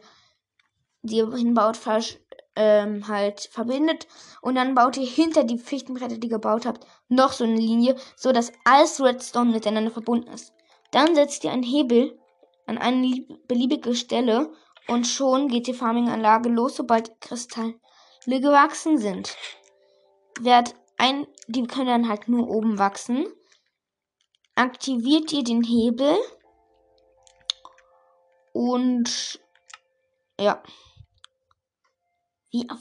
die 1.01 1.23
hinbaut, 1.23 1.77
falsch, 1.77 2.17
ähm, 2.57 3.07
halt 3.07 3.49
verbindet. 3.51 4.07
Und 4.41 4.55
dann 4.55 4.75
baut 4.75 4.97
ihr 4.97 5.05
hinter 5.05 5.43
die 5.43 5.59
Fichtenbretter, 5.59 6.17
die 6.17 6.27
ihr 6.27 6.33
gebaut 6.33 6.65
habt, 6.65 6.85
noch 7.07 7.31
so 7.31 7.43
eine 7.43 7.55
Linie, 7.55 7.95
so 8.15 8.31
dass 8.31 8.51
alles 8.65 9.01
Redstone 9.01 9.51
miteinander 9.51 9.91
verbunden 9.91 10.29
ist. 10.31 10.53
Dann 10.91 11.15
setzt 11.15 11.43
ihr 11.43 11.51
einen 11.51 11.63
Hebel 11.63 12.19
an 12.65 12.77
eine 12.77 13.25
beliebige 13.47 13.95
Stelle 13.95 14.51
und 14.87 15.05
schon 15.05 15.47
geht 15.47 15.67
die 15.67 15.73
Farming-Anlage 15.73 16.49
los, 16.49 16.75
sobald 16.75 17.21
Kristalle 17.21 17.75
gewachsen 18.25 18.97
sind. 18.97 19.35
Werd 20.39 20.75
ein, 20.97 21.27
die 21.47 21.67
können 21.67 21.87
dann 21.87 22.09
halt 22.09 22.27
nur 22.27 22.49
oben 22.49 22.79
wachsen. 22.79 23.27
Aktiviert 24.55 25.31
ihr 25.31 25.43
den 25.43 25.63
Hebel 25.63 26.17
und 28.53 29.39
ja. 30.39 30.63
Auf. 32.69 32.79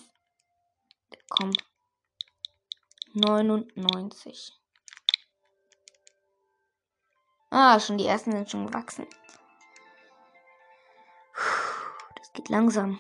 Komm. 1.29 1.53
99. 3.13 4.53
Ah, 7.51 7.79
schon 7.81 7.99
die 7.99 8.07
ersten 8.07 8.33
sind 8.33 8.51
schon 8.51 8.67
gewachsen. 8.67 9.07
Das 12.17 12.33
geht 12.33 12.49
langsam. 12.49 12.99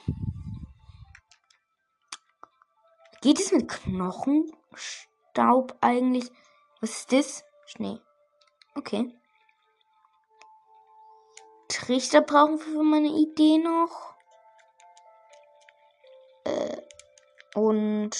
Geht 3.21 3.41
es 3.41 3.51
mit 3.53 3.69
Knochenstaub 3.69 5.77
eigentlich? 5.81 6.31
Was 6.81 6.91
ist 6.91 7.12
das? 7.12 7.45
Schnee. 7.67 8.01
Okay. 8.75 9.12
Trichter 11.69 12.23
brauchen 12.23 12.59
wir 12.59 12.65
für 12.65 12.83
meine 12.83 13.09
Idee 13.09 13.59
noch. 13.59 14.15
Äh, 16.46 16.76
und 17.54 18.11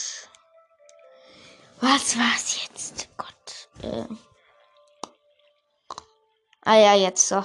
was 1.81 2.19
war's 2.19 2.63
jetzt? 2.63 3.09
Gott. 3.17 3.69
Äh. 3.83 4.05
Ah 6.63 6.77
ja, 6.77 6.95
jetzt 6.95 7.29
so. 7.29 7.45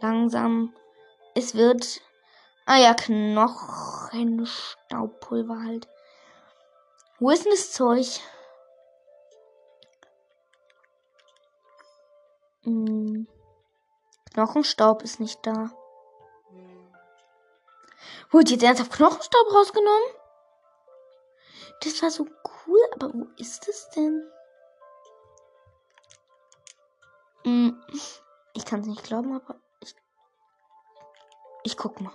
Langsam 0.00 0.74
es 1.34 1.54
wird. 1.54 2.00
Ah 2.66 2.78
ja, 2.78 2.94
Knochenstaubpulver 2.94 5.62
halt. 5.64 5.88
Wo 7.18 7.30
ist 7.30 7.44
denn 7.44 7.52
das 7.52 7.72
Zeug? 7.72 8.20
Hm. 12.62 13.26
Knochenstaub 14.32 15.02
ist 15.02 15.18
nicht 15.18 15.44
da. 15.44 15.72
Wurde 18.32 18.52
jetzt 18.52 18.62
ernsthaft 18.62 18.92
Knochenstaub 18.92 19.52
rausgenommen? 19.52 20.08
Das 21.82 22.02
war 22.02 22.10
so 22.10 22.26
cool, 22.66 22.80
aber 22.94 23.12
wo 23.12 23.26
ist 23.36 23.68
es 23.68 23.90
denn? 23.90 24.26
Hm. 27.44 27.84
Ich 28.54 28.64
kann 28.64 28.80
es 28.80 28.86
nicht 28.86 29.04
glauben, 29.04 29.34
aber 29.34 29.60
ich 31.64 31.76
guck 31.76 32.00
mal. 32.00 32.12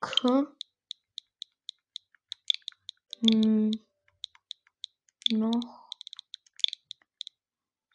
K. 0.00 0.46
Hm. 3.20 3.70
Noch. 5.30 5.88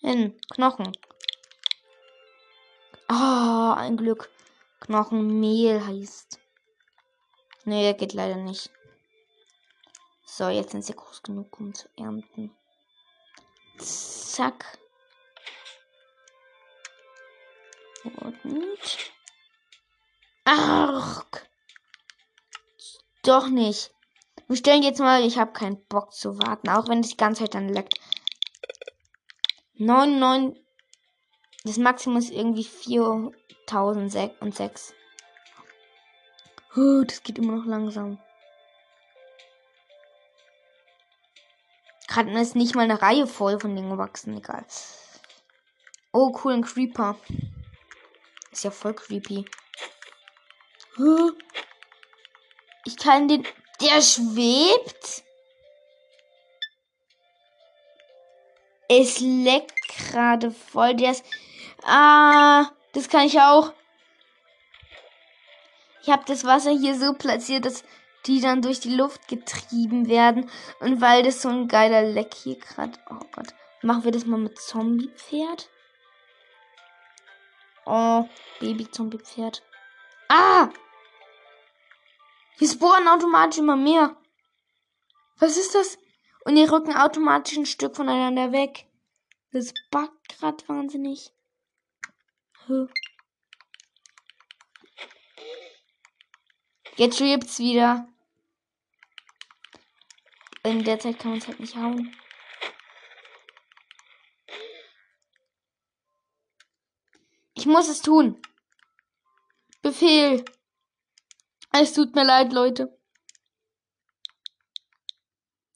Hin. 0.02 0.40
Knochen. 0.54 0.92
Oh, 3.10 3.74
ein 3.76 3.98
Glück. 3.98 4.30
Knochenmehl 4.80 5.86
heißt. 5.86 6.40
Nee, 7.66 7.94
geht 7.94 8.14
leider 8.14 8.36
nicht. 8.36 8.70
So, 10.26 10.50
jetzt 10.50 10.72
sind 10.72 10.84
sie 10.84 10.96
groß 10.96 11.24
genug, 11.24 11.60
um 11.60 11.74
zu 11.74 11.88
ernten. 11.98 12.56
Zack. 13.78 14.78
Und. 18.04 19.12
Ach. 20.46 21.26
Doch 23.24 23.48
nicht. 23.48 23.92
Wir 24.48 24.58
stellen 24.58 24.84
jetzt 24.84 25.00
mal, 25.00 25.26
ich 25.26 25.40
habe 25.40 25.54
keinen 25.54 25.84
Bock 25.86 26.14
zu 26.14 26.38
warten, 26.38 26.70
auch 26.70 26.88
wenn 26.88 27.00
es 27.00 27.10
die 27.10 27.18
ganze 27.18 27.44
Zeit 27.44 27.56
dann 27.56 27.70
leckt. 27.70 28.00
99. 29.76 30.65
Das 31.66 31.78
Maximum 31.78 32.18
ist 32.18 32.32
irgendwie 32.32 32.64
4006. 32.64 34.94
Oh, 36.78 37.04
das 37.04 37.24
geht 37.24 37.40
immer 37.40 37.58
noch 37.58 37.66
langsam. 37.66 38.20
Gerade 42.08 42.40
ist 42.40 42.56
nicht 42.56 42.76
mal 42.76 42.84
eine 42.84 43.02
Reihe 43.02 43.26
voll 43.26 43.60
von 43.60 43.76
Dingen 43.76 43.90
gewachsen. 43.90 44.38
Egal. 44.38 44.64
Oh, 46.14 46.38
cool, 46.44 46.54
ein 46.54 46.62
Creeper. 46.62 47.18
Ist 48.52 48.64
ja 48.64 48.70
voll 48.72 48.94
creepy. 48.94 49.46
Ich 52.86 52.98
kann 52.98 53.28
den. 53.28 53.46
Der 53.82 54.02
schwebt. 54.02 55.24
Es 58.88 59.20
leckt 59.20 59.76
gerade 59.90 60.52
voll. 60.52 60.96
Der 60.96 61.12
ist. 61.12 61.26
Ah, 61.86 62.72
das 62.94 63.10
kann 63.10 63.28
ich 63.28 63.40
auch. 63.40 63.72
Ich 66.02 66.10
habe 66.10 66.24
das 66.26 66.44
Wasser 66.44 66.72
hier 66.72 66.96
so 66.96 67.14
platziert, 67.14 67.66
dass 67.66 67.84
die 68.26 68.42
dann 68.42 68.64
durch 68.64 68.80
die 68.80 68.96
Luft 68.96 69.28
getrieben 69.28 70.08
werden. 70.08 70.50
Und 70.80 71.00
weil 71.00 71.22
das 71.22 71.42
so 71.44 71.50
ein 71.50 71.68
geiler 71.68 72.02
Leck 72.02 72.34
hier 72.34 72.58
gerade. 72.58 72.98
Oh 73.10 73.20
Gott. 73.32 73.54
Machen 73.84 74.04
wir 74.04 74.12
das 74.12 74.26
mal 74.26 74.40
mit 74.40 74.60
Zombie-Pferd. 74.60 75.70
Oh, 77.86 78.28
Baby-Zombie-Pferd. 78.60 79.62
Ah! 80.30 80.70
Hier 82.58 82.70
spawnen 82.70 83.08
automatisch 83.08 83.60
immer 83.60 83.76
mehr. 83.76 84.16
Was 85.38 85.58
ist 85.58 85.76
das? 85.76 86.00
Und 86.46 86.56
die 86.56 86.64
rücken 86.64 86.96
automatisch 86.96 87.58
ein 87.58 87.68
Stück 87.68 87.96
voneinander 87.96 88.52
weg. 88.52 88.88
Das 89.52 89.72
backt 89.92 90.30
gerade 90.30 90.68
wahnsinnig. 90.68 91.35
Huh. 92.68 92.88
Jetzt 96.96 97.18
schwebt's 97.18 97.60
wieder. 97.60 98.08
In 100.64 100.84
der 100.84 101.00
Zeit 101.00 101.20
kann 101.20 101.32
man 101.32 101.40
es 101.40 101.48
halt 101.48 101.60
nicht 101.60 101.76
hauen. 101.76 102.16
Ich 107.54 107.68
muss 107.68 107.88
es 107.88 108.02
tun. 108.02 108.42
Befehl. 109.82 110.44
Es 111.72 111.94
tut 111.94 112.16
mir 112.16 112.24
leid, 112.24 112.52
Leute. 112.52 112.98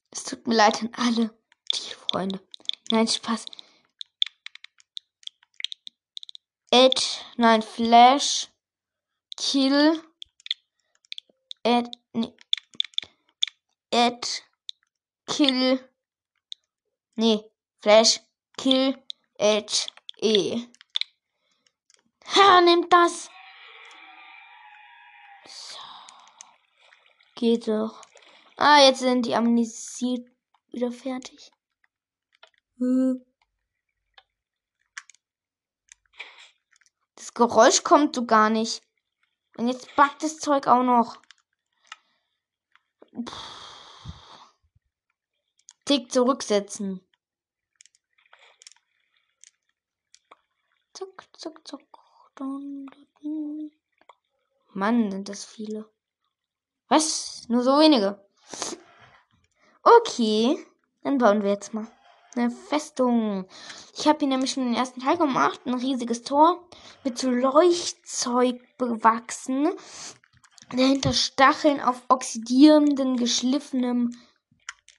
Es 0.10 0.23
tut 0.23 0.47
mir 0.47 0.56
leid 0.56 0.82
an 0.82 0.91
alle 0.95 1.38
Tierfreunde. 1.71 2.39
Nein, 2.89 3.08
Spaß. 3.08 3.45
Edge, 6.72 7.22
nein, 7.38 7.64
Flash, 7.64 8.48
Kill, 9.36 10.04
Ed, 11.64 11.90
nee, 12.14 12.34
Ed, 13.90 14.44
Kill, 15.26 15.80
nee, 17.16 17.44
Flash, 17.82 18.20
Kill, 18.56 18.96
Edge, 19.40 19.88
E. 20.22 20.68
Ha, 22.36 22.62
nimmt 22.62 22.94
das. 22.94 23.32
So. 25.48 25.78
Geht 27.36 27.68
doch. 27.68 28.00
Ah, 28.58 28.82
jetzt 28.82 29.00
sind 29.00 29.26
die 29.26 29.34
amnesiert 29.34 30.30
wieder 30.72 30.92
fertig. 30.92 31.52
Hm. 32.78 33.26
Geräusch 37.39 37.84
kommt 37.86 38.15
so 38.15 38.25
gar 38.25 38.49
nicht. 38.49 38.84
Und 39.56 39.69
jetzt 39.69 39.95
backt 39.95 40.23
das 40.23 40.39
Zeug 40.39 40.67
auch 40.67 40.84
noch. 40.84 41.21
Tick 45.86 46.12
zurücksetzen. 46.12 46.99
Zuck, 50.91 51.23
zuck, 51.38 51.65
zuck. 51.65 51.82
Mann, 54.73 55.10
sind 55.10 55.30
das 55.30 55.45
viele. 55.45 55.89
Was? 56.89 57.47
Nur 57.47 57.63
so 57.63 57.80
wenige. 57.80 58.21
Okay, 59.82 60.58
dann 61.04 61.19
bauen 61.19 61.41
wir 61.43 61.52
jetzt 61.52 61.73
mal 61.73 61.88
eine 62.36 62.52
Festung. 62.52 63.46
Ich 63.98 64.08
habe 64.08 64.20
hier 64.20 64.28
nämlich 64.28 64.52
schon 64.52 64.65
den 64.65 64.76
ersten 64.76 65.02
Teil 65.02 65.18
gemacht. 65.18 65.62
Ein 65.65 65.76
riesiges 65.76 66.24
Tor 66.24 66.68
mit 67.04 67.18
so 67.18 67.30
Leuchtzeug 67.30 68.62
bewachsen. 68.78 69.70
Dahinter 70.72 71.13
Stacheln 71.13 71.82
auf 71.82 72.02
oxidierendem, 72.10 73.18
geschliffenem 73.18 74.12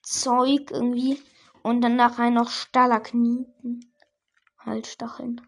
Zeug 0.02 0.70
irgendwie. 0.70 1.22
Und 1.62 1.82
dann 1.82 1.96
nachher 1.96 2.30
noch 2.30 2.50
Stalagniten. 2.50 3.92
Halt 4.58 4.86
Stacheln. 4.86 5.40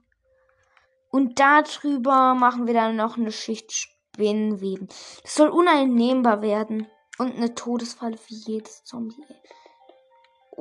Und 1.11 1.41
darüber 1.41 2.35
machen 2.35 2.67
wir 2.67 2.75
dann 2.75 2.97
noch 2.97 3.17
eine 3.17 3.33
Schicht 3.33 3.73
Spinnenweben. 3.73 4.89
Das 5.23 5.35
soll 5.35 5.49
uneinnehmbar 5.49 6.43
werden. 6.43 6.87
Und 7.19 7.37
eine 7.37 7.55
Todesfalle 7.55 8.17
für 8.17 8.35
jedes 8.35 8.85
Zombie. 8.85 9.23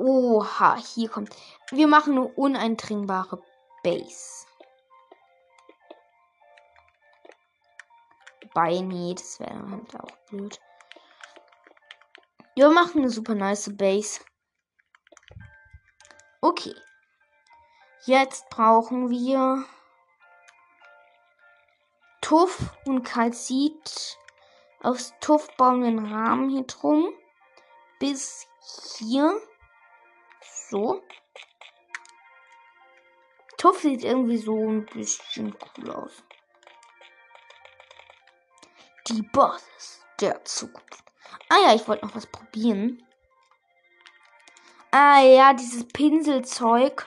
Oha, 0.02 0.78
hier 0.78 1.08
kommt. 1.08 1.30
Wir 1.70 1.86
machen 1.86 2.14
eine 2.18 2.26
uneindringbare 2.26 3.40
Base. 3.84 4.46
Wobei, 8.42 8.80
nee, 8.80 9.14
das 9.14 9.38
wäre 9.38 9.70
halt 9.70 9.94
auch 10.00 10.16
blöd. 10.28 10.60
Wir 12.56 12.70
machen 12.70 13.02
eine 13.02 13.10
super 13.10 13.36
nice 13.36 13.76
Base. 13.76 14.20
Okay. 16.40 16.74
Jetzt 18.04 18.50
brauchen 18.50 19.08
wir 19.08 19.64
Tuff 22.20 22.74
und 22.86 23.04
Kalzit. 23.04 24.18
Aufs 24.82 25.14
Tuff 25.20 25.46
bauen 25.56 25.82
wir 25.82 25.86
einen 25.86 26.12
Rahmen 26.12 26.50
hier 26.50 26.64
drum. 26.64 27.14
Bis 28.00 28.48
hier. 28.98 29.40
So. 30.72 31.02
Tuff 33.58 33.80
sieht 33.80 34.02
irgendwie 34.04 34.38
so 34.38 34.56
ein 34.56 34.86
bisschen 34.86 35.54
cool 35.76 35.90
aus. 35.90 36.24
Die 39.08 39.20
Bosses 39.20 40.02
der 40.18 40.42
Zukunft. 40.46 41.04
Ah 41.50 41.58
ja, 41.66 41.74
ich 41.74 41.86
wollte 41.86 42.06
noch 42.06 42.16
was 42.16 42.26
probieren. 42.26 43.06
Ah 44.92 45.20
ja, 45.20 45.52
dieses 45.52 45.86
Pinselzeug. 45.88 47.06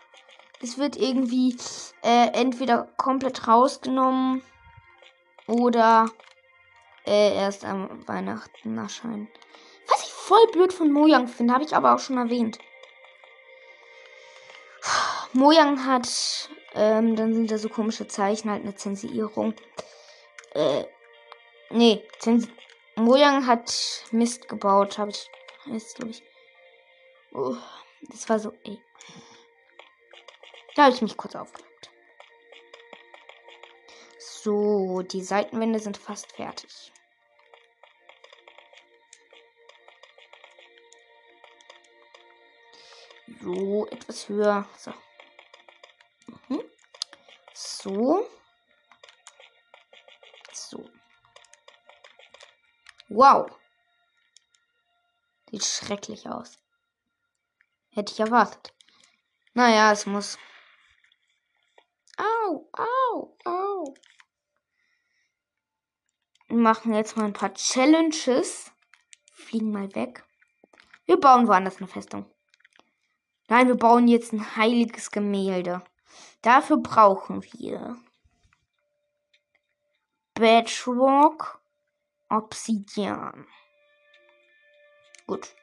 Das 0.61 0.77
wird 0.77 0.95
irgendwie 0.95 1.57
äh, 2.03 2.27
entweder 2.33 2.83
komplett 2.97 3.47
rausgenommen 3.47 4.43
oder 5.47 6.11
äh, 7.07 7.35
erst 7.35 7.65
am 7.65 8.07
Weihnachten 8.07 8.77
erscheinen. 8.77 9.27
Was 9.87 10.03
ich 10.03 10.13
voll 10.13 10.45
blöd 10.51 10.71
von 10.71 10.91
Mojang 10.91 11.27
finde, 11.27 11.55
habe 11.55 11.63
ich 11.63 11.75
aber 11.75 11.95
auch 11.95 11.99
schon 11.99 12.17
erwähnt. 12.17 12.59
Mojang 15.35 15.85
hat, 15.85 16.49
ähm, 16.75 17.17
dann 17.17 17.33
sind 17.33 17.51
da 17.51 17.57
so 17.57 17.67
komische 17.67 18.07
Zeichen, 18.07 18.49
halt 18.49 18.63
eine 18.63 18.75
Zensierung. 18.75 19.53
Äh, 20.53 20.85
nee, 21.71 22.01
Zens 22.19 22.47
Mojang 22.95 23.45
hat 23.45 24.05
Mist 24.11 24.47
gebaut, 24.47 24.97
habe 24.97 25.11
ich, 25.11 25.29
heißt 25.69 25.97
glaube 25.97 26.11
ich. 26.11 26.23
Oh, 27.33 27.57
das 28.03 28.29
war 28.29 28.39
so, 28.39 28.53
ey. 28.63 28.81
Da 30.75 30.85
habe 30.85 30.95
ich 30.95 31.01
mich 31.01 31.17
kurz 31.17 31.35
aufgeregt. 31.35 31.89
So, 34.17 35.01
die 35.01 35.21
Seitenwände 35.21 35.79
sind 35.79 35.97
fast 35.97 36.31
fertig. 36.31 36.93
So, 43.41 43.85
etwas 43.87 44.29
höher. 44.29 44.65
So. 44.77 44.93
Mhm. 46.27 46.61
So. 47.53 48.27
So. 50.51 50.89
Wow. 53.09 53.49
Sieht 55.51 55.63
schrecklich 55.63 56.27
aus. 56.27 56.57
Hätte 57.91 58.11
ich 58.11 58.19
erwartet. 58.19 58.73
Naja, 59.53 59.91
es 59.91 60.05
muss. 60.05 60.37
Au, 62.17 62.69
au, 62.73 63.37
au. 63.45 63.93
Wir 66.47 66.57
machen 66.57 66.93
jetzt 66.93 67.15
mal 67.15 67.25
ein 67.25 67.33
paar 67.33 67.53
Challenges. 67.53 68.71
Fliegen 69.31 69.71
mal 69.71 69.93
weg. 69.95 70.25
Wir 71.05 71.19
bauen 71.19 71.47
woanders 71.47 71.77
eine 71.77 71.87
Festung. 71.87 72.25
Nein, 73.47 73.67
wir 73.67 73.75
bauen 73.75 74.07
jetzt 74.07 74.33
ein 74.33 74.55
heiliges 74.55 75.11
Gemälde. 75.11 75.83
Dafür 76.45 76.77
brauchen 76.77 77.43
wir 77.53 77.97
Bedrock, 80.35 81.59
Obsidian. 82.29 83.47
Gut. 85.25 85.55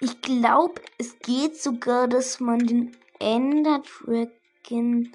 Ich 0.00 0.22
glaube, 0.22 0.80
es 0.96 1.18
geht 1.18 1.60
sogar, 1.60 2.08
dass 2.08 2.40
man 2.40 2.60
den 2.60 2.96
Ender 3.18 3.82
Dragon 3.82 5.14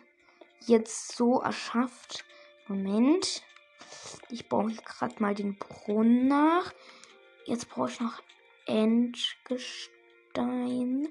jetzt 0.67 1.17
so 1.17 1.41
erschafft. 1.41 2.23
Moment. 2.67 3.41
Ich 4.29 4.49
baue 4.49 4.71
gerade 4.71 5.15
mal 5.17 5.33
den 5.33 5.57
Brunnen 5.57 6.27
nach. 6.27 6.71
Jetzt 7.45 7.69
brauche 7.69 7.89
ich 7.89 7.99
noch 7.99 8.21
Endgestein. 8.67 11.09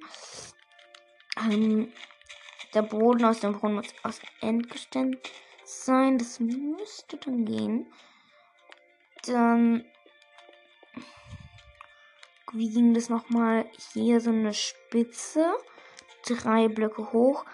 Ähm, 1.36 1.92
der 2.74 2.82
Boden 2.82 3.24
aus 3.24 3.40
dem 3.40 3.52
Brunnen 3.52 3.76
muss 3.76 3.94
aus 4.02 4.20
Endgestein 4.40 5.16
sein. 5.64 6.18
Das 6.18 6.40
müsste 6.40 7.16
dann 7.16 7.44
gehen. 7.44 7.92
Dann. 9.26 9.84
Wie 12.52 12.70
ging 12.70 12.94
das 12.94 13.08
nochmal? 13.08 13.66
Hier 13.92 14.20
so 14.20 14.30
eine 14.30 14.52
Spitze. 14.52 15.52
Drei 16.26 16.68
Blöcke 16.68 17.12
hoch. 17.12 17.44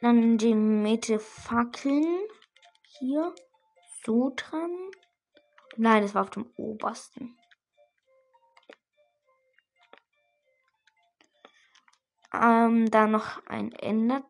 Dann 0.00 0.22
in 0.22 0.38
die 0.38 0.54
Mitte 0.54 1.18
Fackeln. 1.18 2.26
Hier. 2.98 3.34
So 4.04 4.32
dran. 4.36 4.70
Nein, 5.76 6.02
das 6.02 6.14
war 6.14 6.22
auf 6.22 6.30
dem 6.30 6.50
obersten. 6.56 7.36
Ähm, 12.42 12.90
dann 12.90 13.12
noch 13.12 13.44
ein 13.46 13.70
Ender 13.72 14.24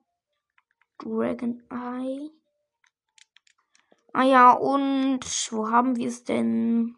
Dragon 0.99 1.63
Eye. 1.71 2.31
Ah 4.13 4.25
ja, 4.25 4.53
und 4.53 5.21
wo 5.51 5.71
haben 5.71 5.97
wir 5.97 6.09
es 6.09 6.25
denn? 6.25 6.97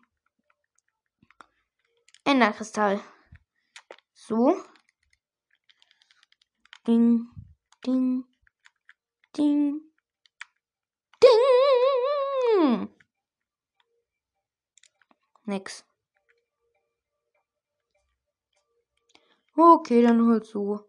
Enderkristall. 2.24 3.00
So. 4.12 4.56
Ding, 6.86 7.28
ding, 7.84 8.24
ding, 9.36 9.80
ding. 11.22 12.88
Nix. 15.44 15.84
Okay, 19.56 20.02
dann 20.02 20.28
halt 20.28 20.44
so. 20.44 20.84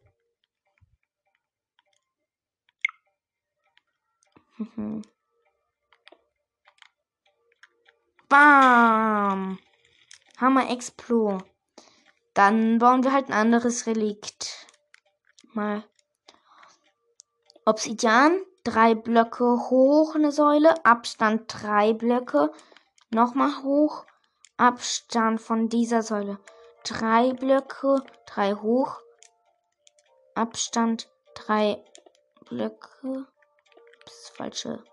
Bam. 8.28 9.60
Hammer 10.38 10.70
Explo. 10.72 11.38
Dann 12.34 12.80
bauen 12.80 13.04
wir 13.04 13.14
halt 13.14 13.28
ein 13.28 13.34
anderes 13.34 13.86
Relikt. 13.86 14.68
Mal. 15.54 15.84
Obsidian. 17.66 18.42
Drei 18.64 18.96
Blöcke 18.96 19.46
hoch 19.70 20.16
eine 20.16 20.32
Säule. 20.32 20.84
Abstand 20.86 21.44
drei 21.48 21.94
Blöcke. 21.94 22.52
Nochmal 23.12 23.64
hoch. 23.64 24.06
Abstand 24.58 25.40
von 25.40 25.70
dieser 25.70 26.02
Säule. 26.02 26.40
Drei 26.84 27.34
Blöcke. 27.34 28.04
Drei 28.26 28.56
hoch. 28.56 29.00
Abstand 30.34 31.10
drei 31.36 31.84
Blöcke 32.50 33.28
falsche 34.38 34.84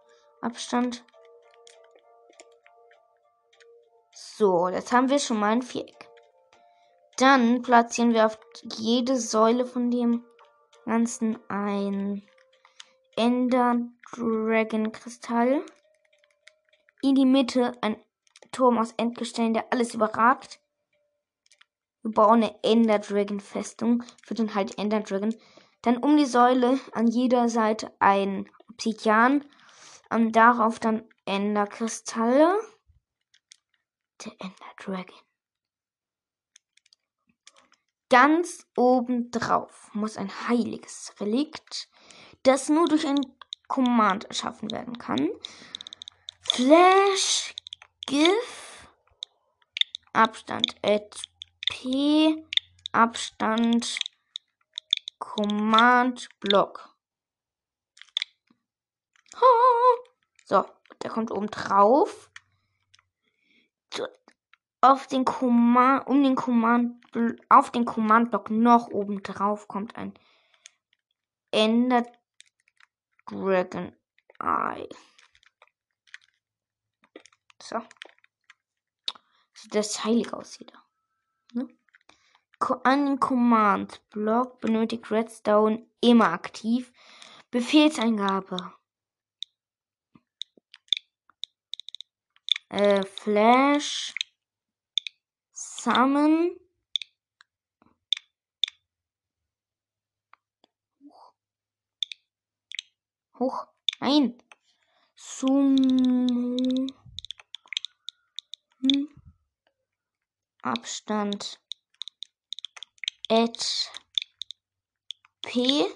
Abstand. 0.40 1.04
So, 4.12 4.68
jetzt 4.68 4.92
haben 4.92 5.10
wir 5.10 5.18
schon 5.18 5.38
mal 5.38 5.52
ein 5.52 5.62
Viereck. 5.62 6.08
Dann 7.18 7.62
platzieren 7.62 8.12
wir 8.12 8.26
auf 8.26 8.38
jede 8.76 9.16
Säule 9.16 9.66
von 9.66 9.90
dem 9.90 10.24
Ganzen 10.84 11.38
ein 11.48 12.22
Ender 13.16 13.76
Dragon 14.12 14.90
Kristall. 14.90 15.64
In 17.02 17.14
die 17.14 17.26
Mitte 17.26 17.72
ein 17.80 17.96
Turm 18.50 18.78
aus 18.78 18.92
Endgestein, 18.96 19.54
der 19.54 19.72
alles 19.72 19.94
überragt. 19.94 20.60
Wir 22.02 22.12
bauen 22.12 22.42
eine 22.42 22.54
Ender 22.62 22.98
Dragon 22.98 23.40
Festung 23.40 24.02
für 24.24 24.34
den 24.34 24.54
halt 24.54 24.78
Ender 24.78 25.00
Dragon. 25.00 25.34
Dann 25.82 25.98
um 25.98 26.16
die 26.16 26.26
Säule 26.26 26.80
an 26.92 27.06
jeder 27.06 27.48
Seite 27.48 27.92
ein 28.00 28.48
Obsidian. 28.74 29.44
Und 30.10 30.32
darauf 30.32 30.78
dann 30.78 31.08
Enderkristalle. 31.24 32.60
Der 34.24 34.32
Ender 34.38 34.74
Dragon. 34.78 35.24
Ganz 38.10 38.66
oben 38.76 39.30
drauf 39.30 39.90
muss 39.92 40.16
ein 40.16 40.30
heiliges 40.48 41.14
Relikt, 41.18 41.88
das 42.44 42.68
nur 42.68 42.86
durch 42.86 43.06
ein 43.06 43.18
Command 43.66 44.24
erschaffen 44.26 44.70
werden 44.70 44.98
kann. 44.98 45.30
Flash 46.42 47.54
GIF 48.06 48.88
Abstand 50.12 50.76
HP 50.84 52.44
Abstand 52.92 53.98
Command 55.18 56.28
Block. 56.38 56.93
So, 60.46 60.64
der 61.02 61.10
kommt 61.10 61.30
oben 61.30 61.46
drauf. 61.46 62.30
Auf 64.82 65.06
den 65.06 65.24
Command, 65.24 66.06
um 66.06 66.22
den 66.22 66.36
Command, 66.36 67.02
auf 67.48 67.70
den 67.70 67.86
Command-Block 67.86 68.50
noch 68.50 68.88
oben 68.88 69.22
drauf 69.22 69.66
kommt 69.68 69.96
ein 69.96 70.12
Ender 71.50 72.04
Dragon 73.26 73.96
Eye. 74.38 74.88
So. 77.62 77.80
Sieht 79.54 79.74
das 79.74 80.04
heilig 80.04 80.30
aus 80.34 80.54
hier. 80.56 80.66
Ne? 81.54 81.68
An 82.82 83.06
den 83.06 83.20
Command-Block 83.20 84.60
benötigt 84.60 85.10
Redstone 85.10 85.86
immer 86.02 86.32
aktiv. 86.32 86.92
Befehlseingabe. 87.50 88.74
Äh, 92.74 93.04
Flash, 93.04 94.14
Summon. 95.52 96.58
Hoch. 103.38 103.68
Nein. 104.00 104.42
Sumo. 105.14 106.56
Abstand. 110.62 111.60
Add. 113.28 113.90
P. 115.42 115.86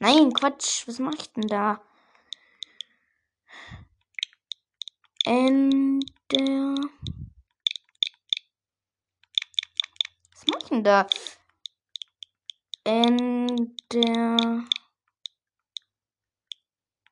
Nein, 0.00 0.32
Quatsch. 0.32 0.88
Was 0.88 0.98
mache 0.98 1.16
ich 1.16 1.32
denn 1.32 1.46
da? 1.46 1.80
Ende. 5.24 6.74
Was 10.32 10.46
mach 10.46 10.58
ich 10.62 10.68
denn 10.68 10.82
da? 10.82 11.06
Ende. 12.84 14.64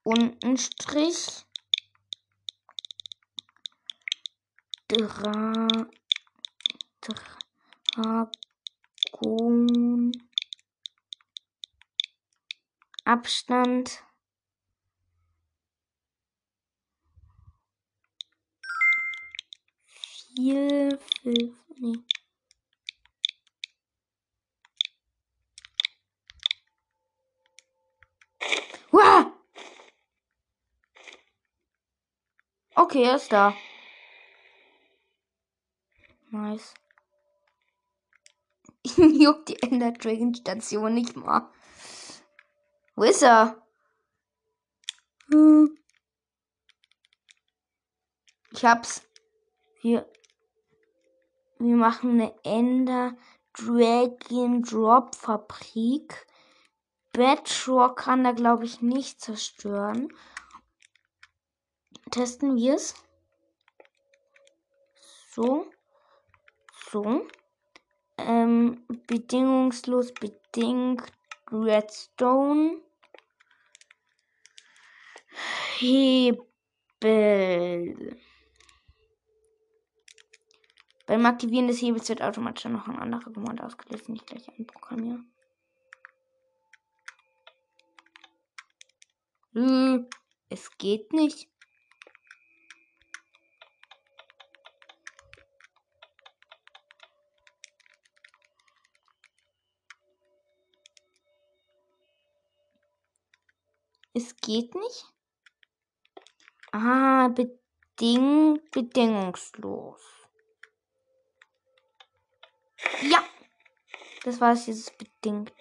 Unten 0.02 0.56
Strich. 0.56 1.46
Dra. 4.88 5.68
Dragon. 9.12 10.10
Abstand. 13.04 14.02
Viel, 20.34 20.98
viel, 21.22 21.54
nee. 21.76 21.98
Uah! 28.92 29.32
Okay, 32.74 33.04
er 33.04 33.16
ist 33.16 33.32
da. 33.32 33.54
Nice. 36.30 36.74
Juckt 38.96 39.48
die 39.48 39.62
Ender 39.62 39.92
Dragon 39.92 40.34
Station 40.34 40.94
nicht 40.94 41.16
mal. 41.16 41.50
Wo 42.96 43.04
ist 43.04 43.22
er? 43.22 43.66
Hm. 45.30 45.76
Ich 48.52 48.64
hab's. 48.64 49.02
Hier. 49.80 50.10
Wir 51.60 51.76
machen 51.76 52.12
eine 52.12 52.34
Ender 52.42 53.14
Dragon 53.52 54.62
Drop 54.62 55.14
Fabrik. 55.14 56.26
Bedrock 57.12 57.98
kann 57.98 58.24
da, 58.24 58.32
glaube 58.32 58.64
ich, 58.64 58.80
nicht 58.80 59.20
zerstören. 59.20 60.08
Testen 62.10 62.56
wir 62.56 62.74
es. 62.76 62.94
So. 65.32 65.66
So. 66.90 67.26
Ähm, 68.16 68.86
bedingungslos 69.06 70.12
bedingt 70.14 71.02
Redstone. 71.52 72.80
Hebel. 75.78 76.46
Beim 81.10 81.26
Aktivieren 81.26 81.66
des 81.66 81.82
Hebels 81.82 82.08
wird 82.08 82.22
automatisch 82.22 82.66
noch 82.66 82.86
ein 82.86 82.96
anderer 82.96 83.32
Command 83.32 83.60
ausgelöst, 83.60 84.08
nicht 84.08 84.28
gleich 84.28 84.48
einprogrammieren. 84.56 85.28
Äh, 89.56 90.04
es 90.50 90.70
geht 90.78 91.12
nicht. 91.12 91.48
Es 104.14 104.36
geht 104.36 104.76
nicht. 104.76 105.12
Ah, 106.70 107.26
beding 107.26 108.60
bedingungslos. 108.70 110.19
Ja. 113.02 113.24
Das 114.24 114.40
war 114.40 114.52
es 114.52 114.66
dieses 114.66 114.90
bedingt. 114.90 115.52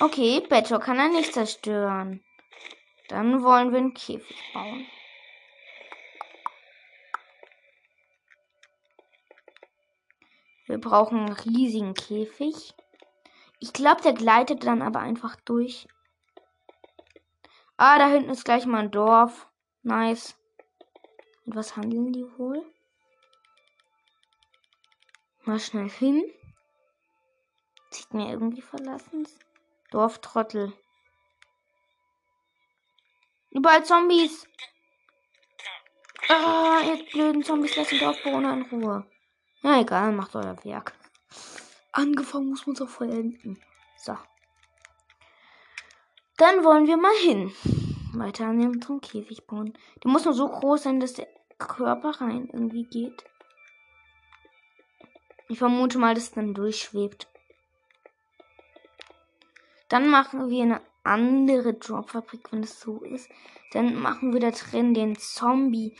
Okay, 0.00 0.40
Beto 0.48 0.78
kann 0.78 0.98
er 0.98 1.08
nicht 1.08 1.34
zerstören. 1.34 2.24
Dann 3.08 3.42
wollen 3.42 3.70
wir 3.70 3.78
einen 3.78 3.92
Käfig 3.92 4.42
bauen. 4.54 4.86
Wir 10.66 10.78
brauchen 10.78 11.18
einen 11.18 11.32
riesigen 11.32 11.94
Käfig. 11.94 12.74
Ich 13.58 13.72
glaube, 13.72 14.00
der 14.02 14.14
gleitet 14.14 14.64
dann 14.64 14.80
aber 14.80 15.00
einfach 15.00 15.36
durch. 15.44 15.86
Ah, 17.76 17.98
da 17.98 18.08
hinten 18.08 18.30
ist 18.30 18.44
gleich 18.44 18.66
mal 18.66 18.84
ein 18.84 18.90
Dorf. 18.90 19.48
Nice. 19.82 20.38
Und 21.44 21.56
was 21.56 21.76
handeln 21.76 22.12
die 22.12 22.26
wohl? 22.38 22.64
Mal 25.50 25.58
schnell 25.58 25.90
hin. 25.90 26.22
Sieht 27.90 28.14
mir 28.14 28.30
irgendwie 28.30 28.62
verlassen. 28.62 29.26
Dorftrottel. 29.90 30.72
Überall 33.50 33.84
Zombies. 33.84 34.46
Ah, 36.28 36.82
ihr 36.86 37.04
blöden 37.10 37.42
Zombies, 37.42 37.74
lasst 37.74 37.90
den 37.90 37.98
Dorfbewohner 37.98 38.52
in 38.52 38.62
Ruhe. 38.62 39.10
Ja, 39.62 39.80
egal, 39.80 40.12
macht 40.12 40.36
euer 40.36 40.56
Werk. 40.64 40.94
Angefangen 41.90 42.50
muss 42.50 42.68
man 42.68 42.80
auch 42.80 42.88
vollenden. 42.88 43.60
So. 43.96 44.16
Dann 46.36 46.62
wollen 46.62 46.86
wir 46.86 46.96
mal 46.96 47.16
hin. 47.16 47.52
Weiter 48.12 48.46
an 48.46 48.60
dem 48.60 49.00
Käfig 49.00 49.48
bauen. 49.48 49.76
Der 50.04 50.12
muss 50.12 50.24
nur 50.24 50.34
so 50.34 50.48
groß 50.48 50.84
sein, 50.84 51.00
dass 51.00 51.14
der 51.14 51.26
Körper 51.58 52.20
rein 52.20 52.48
irgendwie 52.52 52.84
geht. 52.84 53.24
Ich 55.50 55.58
vermute 55.58 55.98
mal, 55.98 56.14
dass 56.14 56.24
es 56.24 56.30
dann 56.30 56.54
durchschwebt. 56.54 57.26
Dann 59.88 60.08
machen 60.08 60.48
wir 60.48 60.62
eine 60.62 60.80
andere 61.02 61.74
Dropfabrik, 61.74 62.52
wenn 62.52 62.62
es 62.62 62.78
so 62.78 63.02
ist. 63.02 63.28
Dann 63.72 63.96
machen 63.96 64.32
wir 64.32 64.38
da 64.38 64.52
drin 64.52 64.94
den 64.94 65.18
Zombie 65.18 65.96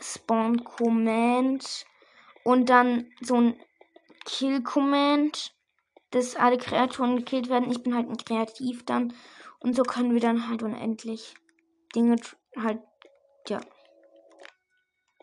Spawn 0.00 0.62
Command 0.62 1.84
und 2.44 2.70
dann 2.70 3.10
so 3.20 3.34
ein 3.34 3.60
Kill 4.24 4.62
Command, 4.62 5.52
dass 6.12 6.36
alle 6.36 6.56
Kreaturen 6.56 7.16
gekillt 7.16 7.48
werden. 7.48 7.72
Ich 7.72 7.82
bin 7.82 7.92
halt 7.92 8.08
ein 8.08 8.16
Kreativ 8.16 8.84
dann 8.84 9.12
und 9.58 9.74
so 9.74 9.82
können 9.82 10.14
wir 10.14 10.20
dann 10.20 10.48
halt 10.48 10.62
unendlich 10.62 11.34
Dinge 11.96 12.14
halt 12.56 12.82
ja 13.48 13.60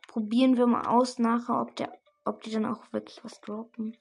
probieren 0.08 0.58
wir 0.58 0.68
mal 0.68 0.86
aus 0.86 1.18
nachher, 1.18 1.62
ob 1.62 1.76
der 1.78 2.03
ob 2.26 2.42
die 2.44 2.52
dann 2.52 2.66
auch 2.66 2.82
wirklich 2.92 3.24
was 3.24 3.42
droppen. 3.42 3.98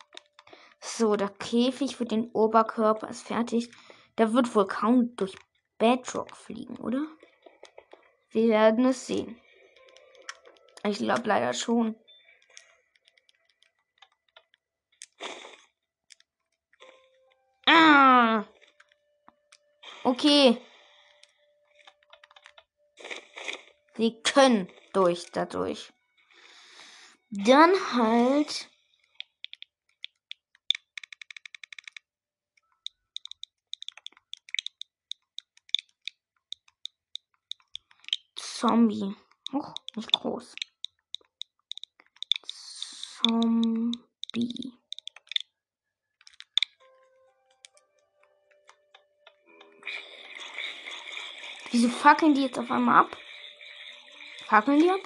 So, 0.81 1.17
der 1.17 1.29
Käfig 1.29 1.97
für 1.97 2.05
den 2.05 2.31
Oberkörper 2.33 3.09
ist 3.09 3.27
fertig. 3.27 3.71
Der 4.19 4.33
wird 4.33 4.55
wohl 4.55 4.67
kaum 4.67 5.15
durch 5.17 5.37
Bedrock 5.79 6.37
fliegen, 6.37 6.77
oder? 6.77 7.07
Wir 8.31 8.49
werden 8.49 8.85
es 8.87 9.07
sehen. 9.07 9.41
Ich 10.85 10.99
glaube 10.99 11.23
leider 11.25 11.53
schon. 11.53 11.97
Ah! 17.67 18.45
Okay. 20.03 20.61
Sie 23.97 24.21
können 24.23 24.69
durch 24.93 25.31
dadurch. 25.33 25.93
Dann 27.35 27.73
halt 27.95 28.69
Zombie. 38.37 39.17
Och, 39.55 39.75
nicht 39.97 40.13
groß. 40.13 40.55
Zombie. 43.25 44.75
Wieso 51.71 51.89
fackeln 51.89 52.35
die 52.35 52.43
jetzt 52.43 52.59
auf 52.59 52.71
einmal 52.71 53.07
ab? 53.07 53.17
Fackeln 54.45 54.81
die 54.81 54.91
ab? 54.91 55.01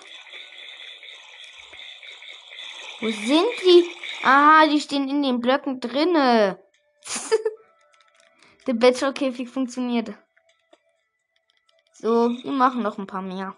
Wo 3.01 3.11
sind 3.11 3.47
die? 3.63 3.91
Aha, 4.23 4.67
die 4.67 4.81
stehen 4.81 5.09
in 5.09 5.23
den 5.23 5.41
Blöcken 5.41 5.81
drinne. 5.81 6.59
Der 8.67 8.75
Bachelor-Käfig 8.75 9.49
funktioniert. 9.49 10.15
So, 11.93 12.31
wir 12.31 12.53
machen 12.53 12.83
noch 12.83 12.99
ein 12.99 13.07
paar 13.07 13.23
mehr. 13.23 13.57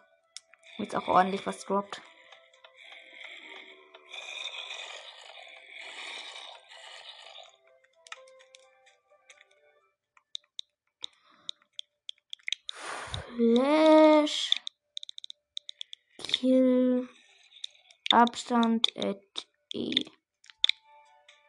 Jetzt 0.77 0.95
auch 0.95 1.09
ordentlich 1.09 1.47
was 1.47 1.65
droppt. 1.65 2.03
Flash. 13.37 14.51
Kill. 16.19 16.68
Abstand 18.11 18.89
at 18.97 19.47
E. 19.75 19.91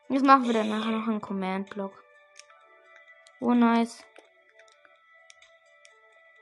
Jetzt 0.10 0.26
machen 0.26 0.45
wir 0.45 0.54
dann 0.54 0.67
nachher 0.67 0.91
noch 0.91 1.08
einen 1.08 1.22
Command-Block. 1.22 2.04
Oh, 3.39 3.54
nice. 3.54 4.04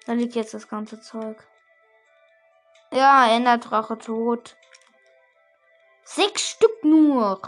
Da 0.08 0.14
liegt 0.14 0.34
jetzt 0.34 0.56
das 0.56 0.68
ganze 0.68 1.00
Zeug. 1.02 1.38
Ja, 2.92 3.30
Enderdrache 3.30 3.98
tot. 4.00 4.58
Sechs 6.04 6.50
Stück 6.50 6.84
nur. 6.84 7.42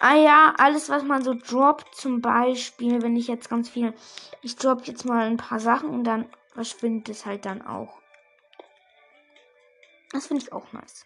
Ah 0.00 0.16
ja, 0.16 0.54
alles, 0.58 0.88
was 0.88 1.04
man 1.04 1.22
so 1.22 1.34
droppt, 1.34 1.94
zum 1.94 2.20
Beispiel, 2.20 3.02
wenn 3.02 3.14
ich 3.14 3.28
jetzt 3.28 3.50
ganz 3.50 3.68
viel. 3.68 3.94
Ich 4.42 4.56
drop 4.56 4.86
jetzt 4.86 5.04
mal 5.04 5.26
ein 5.26 5.36
paar 5.36 5.60
Sachen 5.60 5.90
und 5.90 6.04
dann 6.04 6.28
verschwindet 6.54 7.10
es 7.10 7.24
halt 7.24 7.44
dann 7.44 7.64
auch. 7.64 8.00
Das 10.10 10.26
finde 10.26 10.42
ich 10.42 10.52
auch 10.52 10.72
nice. 10.72 11.04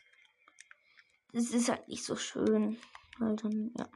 Das 1.33 1.51
ist 1.51 1.68
halt 1.68 1.89
nicht 1.89 2.05
so 2.05 2.16
schön. 2.16 2.78
Weil 3.18 3.37
dann, 3.37 3.72
ja. 3.76 3.89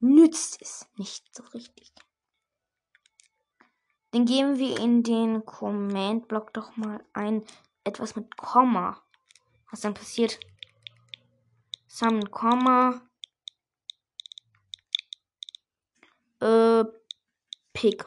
Nützt 0.00 0.62
es 0.62 0.86
nicht 0.96 1.34
so 1.34 1.42
richtig. 1.54 1.92
Dann 4.12 4.24
geben 4.24 4.58
wir 4.58 4.78
in 4.78 5.02
den 5.02 5.44
Command-Block 5.44 6.54
doch 6.54 6.76
mal 6.76 7.04
ein 7.12 7.44
etwas 7.84 8.16
mit 8.16 8.36
Komma. 8.36 9.02
Was 9.70 9.80
dann 9.80 9.94
passiert? 9.94 10.38
Summon 11.88 12.30
Komma. 12.30 13.02
Äh. 16.40 16.84
Pick. 17.72 18.04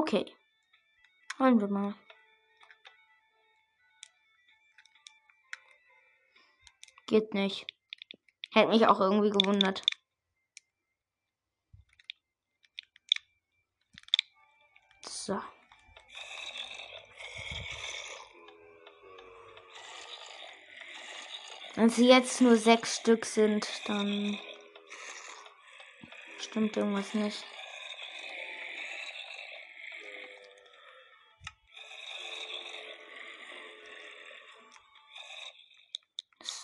Okay. 0.00 0.24
Wollen 1.36 1.60
wir 1.60 1.68
mal. 1.68 1.94
Geht 7.06 7.34
nicht. 7.34 7.66
Hätte 8.50 8.68
mich 8.68 8.86
auch 8.86 8.98
irgendwie 8.98 9.28
gewundert. 9.28 9.82
So. 15.02 15.38
Wenn 21.74 21.90
sie 21.90 22.08
jetzt 22.08 22.40
nur 22.40 22.56
sechs 22.56 22.96
Stück 22.96 23.26
sind, 23.26 23.68
dann 23.84 24.38
stimmt 26.38 26.78
irgendwas 26.78 27.12
nicht. 27.12 27.44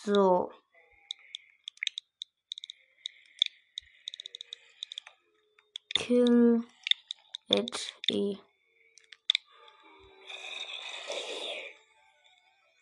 So. 0.07 0.52
Kill 5.98 6.62
it 7.48 7.92
e. 8.09 8.36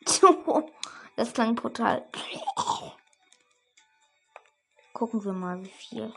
Das 1.17 1.33
klang 1.33 1.55
brutal. 1.55 2.07
Gucken 4.93 5.25
wir 5.25 5.33
mal, 5.33 5.65
wie 5.65 5.71
viel. 5.71 6.13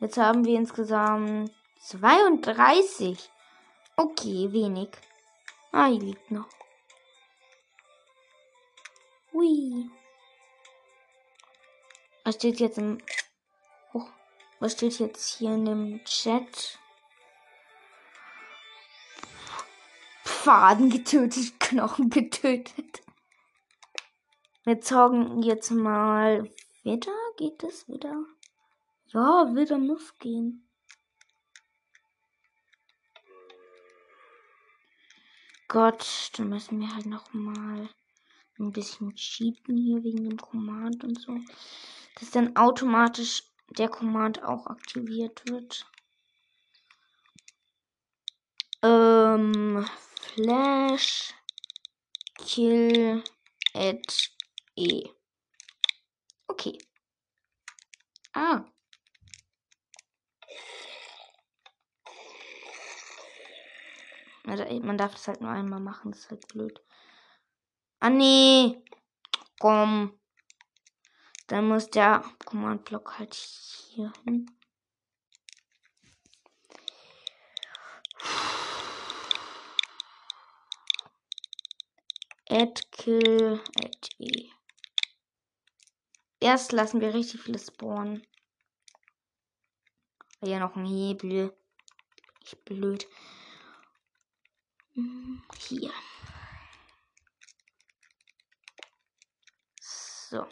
Jetzt 0.00 0.18
haben 0.18 0.44
wir 0.44 0.58
insgesamt 0.58 1.50
32. 1.80 3.30
Okay, 3.96 4.52
wenig. 4.52 4.90
Ah, 5.72 5.86
hier 5.86 6.00
liegt 6.00 6.30
noch. 6.30 6.48
Hui. 9.34 9.90
Was 12.22 12.36
steht 12.36 12.60
jetzt 12.60 12.78
im. 12.78 12.98
Oh, 13.92 14.06
was 14.60 14.72
steht 14.74 15.00
jetzt 15.00 15.38
hier 15.38 15.54
in 15.54 15.64
dem 15.64 16.04
Chat? 16.04 16.78
Faden 20.22 20.88
getötet, 20.88 21.52
Knochen 21.58 22.10
getötet. 22.10 23.02
Wir 24.62 24.80
zogen 24.80 25.42
jetzt 25.42 25.72
mal 25.72 26.48
wieder. 26.84 27.12
Geht 27.36 27.60
das 27.64 27.88
wieder? 27.88 28.24
Ja, 29.08 29.52
wieder 29.52 29.78
muss 29.78 30.16
gehen. 30.18 30.68
Gott, 35.66 36.30
dann 36.36 36.50
müssen 36.50 36.78
wir 36.78 36.94
halt 36.94 37.06
noch 37.06 37.32
mal 37.32 37.88
ein 38.58 38.72
bisschen 38.72 39.14
cheaten 39.14 39.76
hier 39.76 40.02
wegen 40.02 40.28
dem 40.28 40.38
Command 40.38 41.04
und 41.04 41.20
so. 41.20 41.38
Dass 42.18 42.30
dann 42.30 42.56
automatisch 42.56 43.42
der 43.78 43.88
Command 43.88 44.42
auch 44.42 44.66
aktiviert 44.66 45.42
wird. 45.48 45.86
Ähm, 48.82 49.84
Flash 50.34 51.34
Kill 52.38 53.22
at 53.72 54.30
E. 54.76 55.08
Okay. 56.46 56.78
Ah. 58.34 58.64
Also, 64.46 64.64
man 64.80 64.98
darf 64.98 65.12
das 65.12 65.26
halt 65.26 65.40
nur 65.40 65.50
einmal 65.50 65.80
machen, 65.80 66.10
das 66.10 66.20
ist 66.20 66.30
halt 66.30 66.46
blöd. 66.48 66.83
Ah 68.04 68.10
nee. 68.10 68.84
Komm. 69.58 70.20
Dann 71.46 71.68
muss 71.68 71.88
der 71.88 72.22
Command-Block 72.44 73.18
halt 73.18 73.32
hier 73.32 74.12
hin. 74.24 74.50
Add 82.50 82.82
kill 82.90 83.62
add 83.82 84.08
e. 84.18 84.50
Erst 86.40 86.72
lassen 86.72 87.00
wir 87.00 87.14
richtig 87.14 87.40
viele 87.40 87.58
spawnen. 87.58 88.26
Hier 90.42 90.58
noch 90.60 90.76
ein 90.76 90.84
Hebel. 90.84 91.56
Ich 92.44 92.62
blöd. 92.66 93.08
Hm, 94.92 95.42
hier. 95.56 95.90
So. 100.34 100.44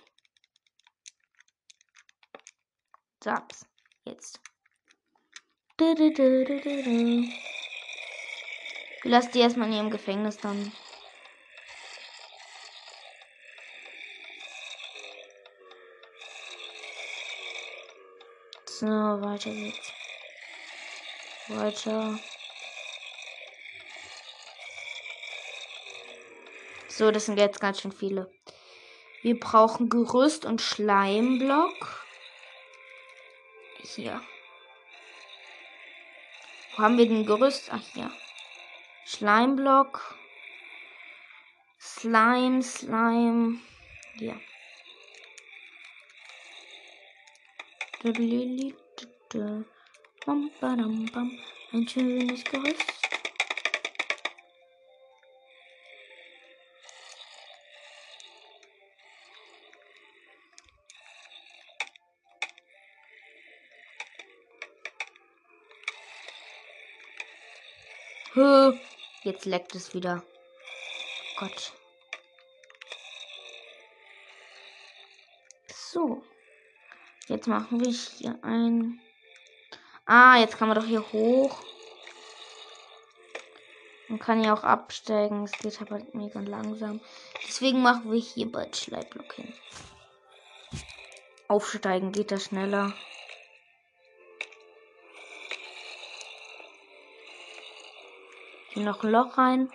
Saps. 3.18 3.66
Jetzt. 4.04 4.38
Ich 5.80 6.04
lasse 9.02 9.32
die 9.32 9.40
erstmal 9.40 9.66
in 9.66 9.74
ihrem 9.74 9.90
Gefängnis 9.90 10.36
dann. 10.36 10.70
So, 18.66 18.86
weiter 18.86 19.50
geht's. 19.50 19.92
Weiter. 21.48 22.20
So, 26.86 27.10
das 27.10 27.26
sind 27.26 27.38
jetzt 27.38 27.58
ganz 27.58 27.80
schön 27.80 27.90
viele. 27.90 28.30
Wir 29.22 29.38
brauchen 29.38 29.88
Gerüst 29.88 30.44
und 30.44 30.60
Schleimblock. 30.60 32.04
Hier. 33.94 34.20
Wo 36.72 36.82
haben 36.82 36.98
wir 36.98 37.06
den 37.06 37.24
Gerüst? 37.24 37.70
Ach, 37.72 37.82
hier. 37.94 38.10
Schleimblock. 39.06 40.16
Slime, 41.78 42.62
Slime. 42.62 43.58
Hier. 44.14 44.40
Ein 51.72 51.88
schönes 51.88 52.42
Gerüst. 52.44 52.91
Jetzt 69.32 69.46
leckt 69.46 69.74
es 69.74 69.94
wieder. 69.94 70.22
Gott. 71.38 71.72
So. 75.72 76.22
Jetzt 77.28 77.46
machen 77.46 77.80
wir 77.82 77.90
hier 77.90 78.38
ein. 78.42 79.00
Ah, 80.04 80.36
jetzt 80.36 80.58
kann 80.58 80.68
man 80.68 80.76
doch 80.76 80.84
hier 80.84 81.02
hoch. 81.14 81.62
Man 84.08 84.18
kann 84.18 84.44
ja 84.44 84.52
auch 84.52 84.64
absteigen. 84.64 85.44
Es 85.44 85.52
geht 85.52 85.80
aber 85.80 86.02
mega 86.12 86.40
langsam. 86.40 87.00
Deswegen 87.48 87.80
machen 87.80 88.12
wir 88.12 88.20
hier 88.20 88.52
bald 88.52 88.76
Schleibblock 88.76 89.32
hin. 89.32 89.54
Aufsteigen 91.48 92.12
geht 92.12 92.32
da 92.32 92.38
schneller. 92.38 92.92
Hier 98.74 98.84
noch 98.84 99.02
ein 99.02 99.10
Loch 99.10 99.36
rein. 99.36 99.70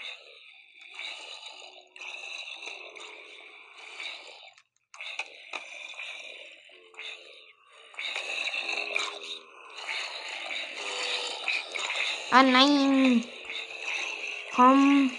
Ah 12.32 12.44
nein. 12.44 13.24
Komm. 14.56 15.12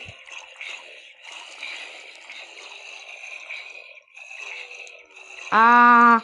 Ah. 5.50 6.20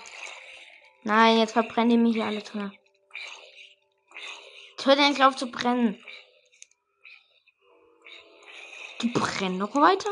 Nein, 1.05 1.39
jetzt 1.39 1.53
verbrennen 1.53 1.91
die 1.91 1.97
mich 1.97 2.15
hier 2.15 2.27
alle 2.27 2.43
drin. 2.43 2.77
Ich 4.79 4.87
höre 4.87 4.97
den 4.97 5.23
auf 5.23 5.37
zu 5.37 5.51
brennen. 5.51 6.04
Die 9.25 9.31
brennen 9.31 9.59
noch 9.59 9.75
weiter? 9.75 10.11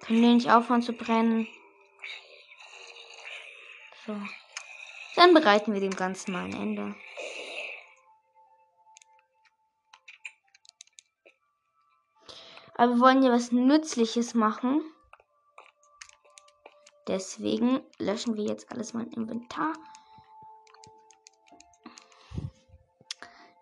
Können 0.00 0.22
wir 0.22 0.34
nicht 0.34 0.50
aufhören 0.50 0.82
zu 0.82 0.92
brennen? 0.92 1.46
So. 4.06 4.16
Dann 5.14 5.34
bereiten 5.34 5.72
wir 5.72 5.80
dem 5.80 5.94
Ganzen 5.94 6.32
mal 6.32 6.44
ein 6.44 6.52
Ende. 6.52 6.94
Aber 12.74 12.94
wir 12.94 13.00
wollen 13.00 13.22
ja 13.22 13.30
was 13.30 13.52
Nützliches 13.52 14.34
machen. 14.34 14.82
Deswegen 17.06 17.80
löschen 17.98 18.36
wir 18.36 18.44
jetzt 18.44 18.72
alles 18.72 18.94
mal 18.94 19.04
im 19.04 19.12
Inventar. 19.12 19.74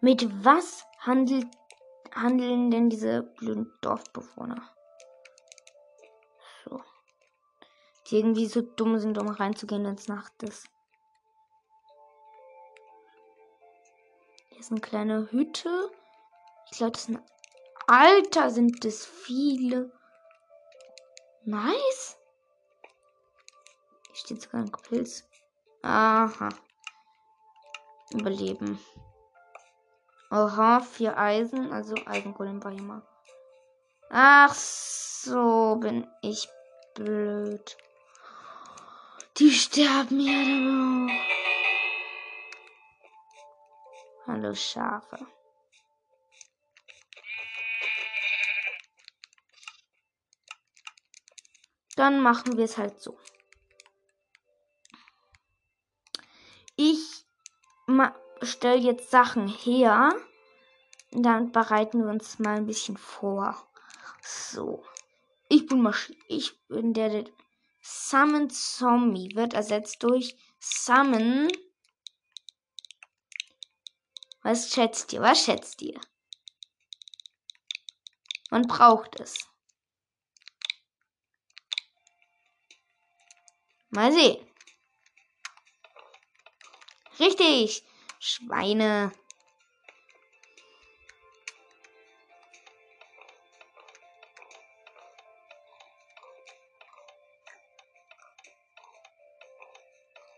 Mit 0.03 0.45
was 0.45 0.87
handelt, 1.01 1.47
handeln 2.15 2.71
denn 2.71 2.89
diese 2.89 3.23
blöden 3.23 3.71
Dorfbewohner? 3.83 4.63
So. 6.65 6.81
Die 8.07 8.17
irgendwie 8.17 8.47
so 8.47 8.63
dumm 8.63 8.99
sind, 8.99 9.19
um 9.19 9.29
reinzugehen, 9.29 9.85
wenn 9.85 9.97
es 9.97 10.09
Nacht 10.09 10.43
ist. 10.43 10.69
Hier 14.49 14.61
ist 14.61 14.71
eine 14.71 14.81
kleine 14.81 15.31
Hütte. 15.31 15.91
Ich 16.71 16.79
glaube, 16.79 16.93
das 16.93 17.05
sind. 17.05 17.21
Alter, 17.87 18.51
sind 18.51 18.85
das 18.85 19.05
viele. 19.05 19.93
Nice. 21.45 22.17
Hier 24.07 24.15
steht 24.15 24.43
sogar 24.43 24.63
ein 24.63 24.73
Pilz. 24.73 25.29
Aha. 25.83 26.49
Überleben. 28.13 28.79
Aha, 30.33 30.79
vier 30.79 31.19
Eisen, 31.19 31.73
also 31.73 31.97
Eisengolem 32.07 32.63
war 32.63 32.71
mal. 32.71 33.03
Ach 34.11 34.55
so, 34.55 35.77
bin 35.81 36.07
ich 36.23 36.49
blöd. 36.95 37.77
Die 39.39 39.51
sterben 39.51 40.21
ja 40.21 40.43
dann. 40.45 41.11
Hallo 44.27 44.55
Schafe. 44.55 45.27
Dann 51.97 52.21
machen 52.21 52.57
wir 52.57 52.67
es 52.67 52.79
halt 52.79 53.01
so. 53.01 53.19
Ich 56.77 57.27
stelle 58.51 58.81
jetzt 58.81 59.11
Sachen 59.11 59.49
her. 59.49 60.15
Dann 61.13 61.53
bereiten 61.53 62.05
wir 62.05 62.11
uns 62.11 62.39
mal 62.39 62.57
ein 62.57 62.67
bisschen 62.67 62.97
vor. 62.97 63.57
So. 64.23 64.85
Ich 65.49 65.67
bin 65.67 65.83
Masch 65.83 66.13
ich 66.29 66.61
bin 66.69 66.95
der, 66.95 67.09
der 67.09 67.25
Summon 67.83 68.51
Zombie 68.51 69.35
wird 69.35 69.55
ersetzt 69.55 70.03
durch 70.03 70.37
Summon. 70.61 71.49
Was 74.43 74.73
schätzt 74.73 75.13
ihr? 75.13 75.21
Was 75.21 75.45
schätzt 75.45 75.83
ihr? 75.83 76.01
Man 78.51 78.63
braucht 78.63 79.19
es. 79.21 79.49
Mal 83.91 84.13
sehen. 84.13 84.47
Richtig. 87.19 87.85
Schweine. 88.21 89.13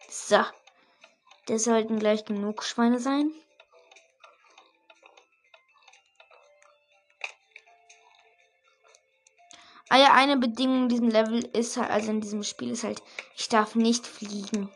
So. 0.09 0.45
Das 1.47 1.65
sollten 1.65 1.99
gleich 1.99 2.25
genug 2.25 2.63
Schweine 2.63 3.01
sein. 3.01 3.33
Ah 9.89 9.99
ja, 9.99 10.15
eine 10.15 10.39
Bedingung 10.39 10.85
in 10.85 10.89
diesem 10.89 11.09
Level 11.09 11.45
ist 11.45 11.77
halt, 11.77 11.91
also 11.91 12.11
in 12.11 12.21
diesem 12.21 12.45
Spiel 12.45 12.71
ist 12.71 12.85
halt, 12.85 13.03
ich 13.37 13.49
darf 13.49 13.75
nicht 13.75 14.07
fliegen. 14.07 14.71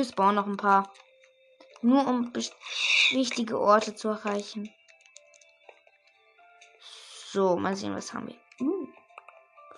Wir 0.00 0.06
spawnen 0.06 0.36
noch 0.36 0.46
ein 0.46 0.56
paar. 0.56 0.90
Nur 1.82 2.06
um 2.06 2.32
wichtige 2.32 3.60
Orte 3.60 3.94
zu 3.94 4.08
erreichen. 4.08 4.72
So, 7.30 7.56
mal 7.56 7.76
sehen, 7.76 7.94
was 7.94 8.14
haben 8.14 8.28
wir. 8.28 8.66
Uh, 8.66 8.88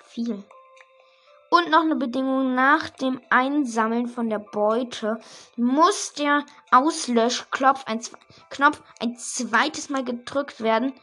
viel. 0.04 0.44
Und 1.50 1.70
noch 1.70 1.80
eine 1.80 1.96
Bedingung 1.96 2.54
nach 2.54 2.88
dem 2.88 3.20
Einsammeln 3.30 4.06
von 4.06 4.30
der 4.30 4.38
Beute 4.38 5.18
muss 5.56 6.12
der 6.12 6.46
Auslöschknopf 6.70 7.84
ein, 7.86 8.00
Knopf 8.48 8.80
ein 9.00 9.16
zweites 9.16 9.88
Mal 9.88 10.04
gedrückt 10.04 10.60
werden, 10.60 10.94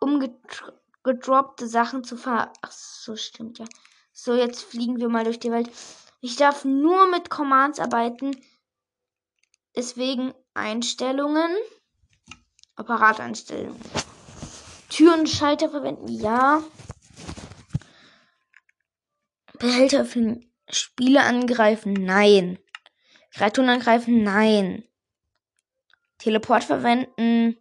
um 0.00 0.18
gedroppte 1.04 1.68
Sachen 1.68 2.02
zu 2.02 2.16
ver... 2.16 2.52
Ach 2.62 2.72
so, 2.72 3.14
stimmt 3.14 3.60
ja. 3.60 3.66
So, 4.12 4.34
jetzt 4.34 4.64
fliegen 4.64 4.98
wir 4.98 5.08
mal 5.08 5.22
durch 5.22 5.38
die 5.38 5.52
Welt. 5.52 5.70
Ich 6.24 6.36
darf 6.36 6.64
nur 6.64 7.08
mit 7.08 7.30
Commands 7.30 7.80
arbeiten. 7.80 8.30
Deswegen 9.74 10.32
Einstellungen. 10.54 11.50
Apparateinstellungen. 12.76 13.80
Tür 14.88 15.14
und 15.14 15.28
Schalter 15.28 15.68
verwenden, 15.68 16.06
ja. 16.06 16.62
Behälter 19.58 20.02
öffnen. 20.02 20.48
Spiele 20.70 21.22
angreifen, 21.22 21.92
nein. 21.92 22.60
Kreaturen 23.32 23.70
angreifen, 23.70 24.22
nein. 24.22 24.84
Teleport 26.18 26.62
verwenden, 26.62 27.60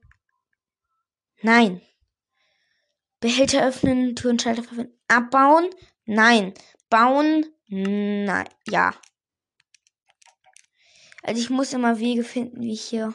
nein. 1.41 1.81
Behälter 3.21 3.65
öffnen, 3.65 4.15
Tür 4.15 4.29
und 4.29 4.41
Schalter 4.41 4.61
verwenden. 4.61 4.99
Abbauen, 5.07 5.67
nein. 6.05 6.53
Bauen, 6.89 7.47
Nein, 7.73 8.49
ja. 8.67 8.93
Also 11.23 11.41
ich 11.41 11.49
muss 11.49 11.71
immer 11.71 11.99
Wege 11.99 12.25
finden, 12.25 12.61
wie 12.61 12.73
ich 12.73 12.81
hier 12.81 13.13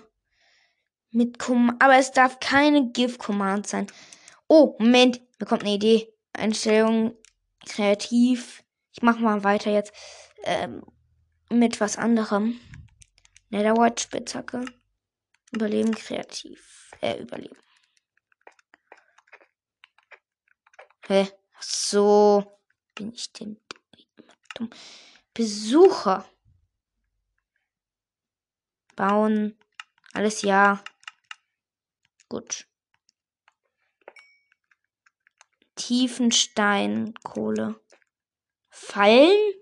mit 1.11 1.39
aber 1.79 1.97
es 1.97 2.13
darf 2.13 2.41
keine 2.41 2.91
GIF-Command 2.91 3.67
sein. 3.67 3.87
Oh, 4.49 4.77
Moment, 4.79 5.21
mir 5.39 5.47
kommt 5.47 5.63
eine 5.63 5.75
Idee. 5.75 6.11
Einstellung 6.33 7.17
kreativ. 7.67 8.65
Ich 8.93 9.03
mach 9.03 9.19
mal 9.19 9.45
weiter 9.45 9.71
jetzt 9.71 9.93
ähm, 10.45 10.83
mit 11.51 11.79
was 11.81 11.99
anderem. 11.99 12.59
Netherwatch 13.51 14.05
Spitzhacke. 14.05 14.65
Überleben 15.53 15.95
kreativ. 15.95 16.91
Äh, 17.03 17.21
überleben. 17.21 17.57
Hä? 21.09 21.29
So. 21.61 22.59
Bin 22.95 23.13
ich 23.13 23.31
denn 23.35 23.61
Dumm. 24.57 24.71
Besucher. 25.35 26.25
Bauen. 28.97 29.57
Alles 30.13 30.43
ja. 30.43 30.83
Gut. 32.29 32.67
Tiefensteinkohle. 35.77 37.81
Fallen? 38.71 39.55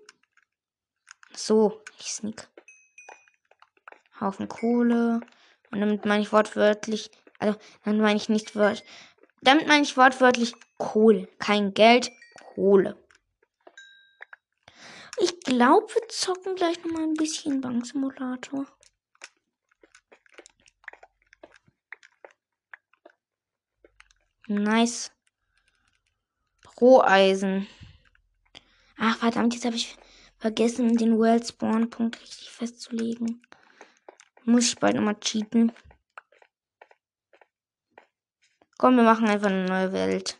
So, 1.33 1.83
ich 1.99 2.13
sneak. 2.13 2.49
Haufen 4.19 4.47
Kohle. 4.47 5.19
Und 5.71 5.81
damit 5.81 6.05
meine 6.05 6.23
ich 6.23 6.31
wortwörtlich, 6.31 7.11
also 7.37 7.59
dann 7.83 7.99
meine 7.99 8.15
ich 8.15 8.29
nicht 8.29 8.55
wörtlich, 8.55 8.87
damit 9.41 9.67
meine 9.67 9.83
ich 9.83 9.97
wortwörtlich 9.97 10.53
Kohle. 10.77 11.27
Kein 11.37 11.73
Geld, 11.73 12.09
Kohle. 12.39 12.97
Ich 15.17 15.39
glaube, 15.39 15.87
wir 15.93 16.07
zocken 16.09 16.55
gleich 16.55 16.83
noch 16.83 16.91
mal 16.91 17.03
ein 17.03 17.13
bisschen 17.13 17.61
Banksimulator. 17.61 18.65
Nice. 24.47 25.11
Roheisen. 26.79 27.67
Ach, 28.97 29.17
verdammt, 29.17 29.53
jetzt 29.53 29.65
habe 29.65 29.75
ich 29.75 29.97
vergessen, 30.37 30.97
den 30.97 31.17
World 31.17 31.47
Spawn 31.47 31.89
Punkt 31.89 32.21
richtig 32.21 32.51
festzulegen. 32.51 33.41
Muss 34.43 34.67
ich 34.67 34.75
bald 34.75 34.95
nochmal 34.95 35.19
cheaten. 35.19 35.71
Komm, 38.77 38.97
wir 38.97 39.03
machen 39.03 39.27
einfach 39.27 39.47
eine 39.47 39.65
neue 39.65 39.93
Welt 39.93 40.39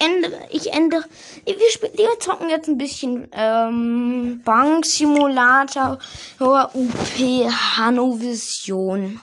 ändere, 0.00 0.48
ich 0.50 0.72
ändere, 0.72 1.04
wir, 1.44 1.70
spielen, 1.70 1.92
wir 1.96 2.18
zocken 2.20 2.50
jetzt 2.50 2.68
ein 2.68 2.78
bisschen 2.78 3.28
ähm, 3.32 4.42
Bank 4.44 4.84
Simulator 4.84 5.98
UP 6.40 7.18
Hanovision. 7.76 9.20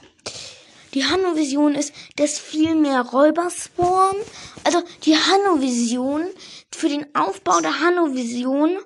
Die 0.95 1.03
Hanno-Vision 1.03 1.75
ist, 1.75 1.93
dass 2.15 2.39
viel 2.39 2.73
mehr 2.73 3.01
Räuber 3.01 3.49
spawnen. 3.49 4.21
Also 4.63 4.81
die 5.03 5.15
Hanno-Vision, 5.15 6.25
für 6.71 6.87
den 6.87 7.13
Aufbau 7.13 7.59
der 7.59 7.81
Hanno-Vision 7.81 8.77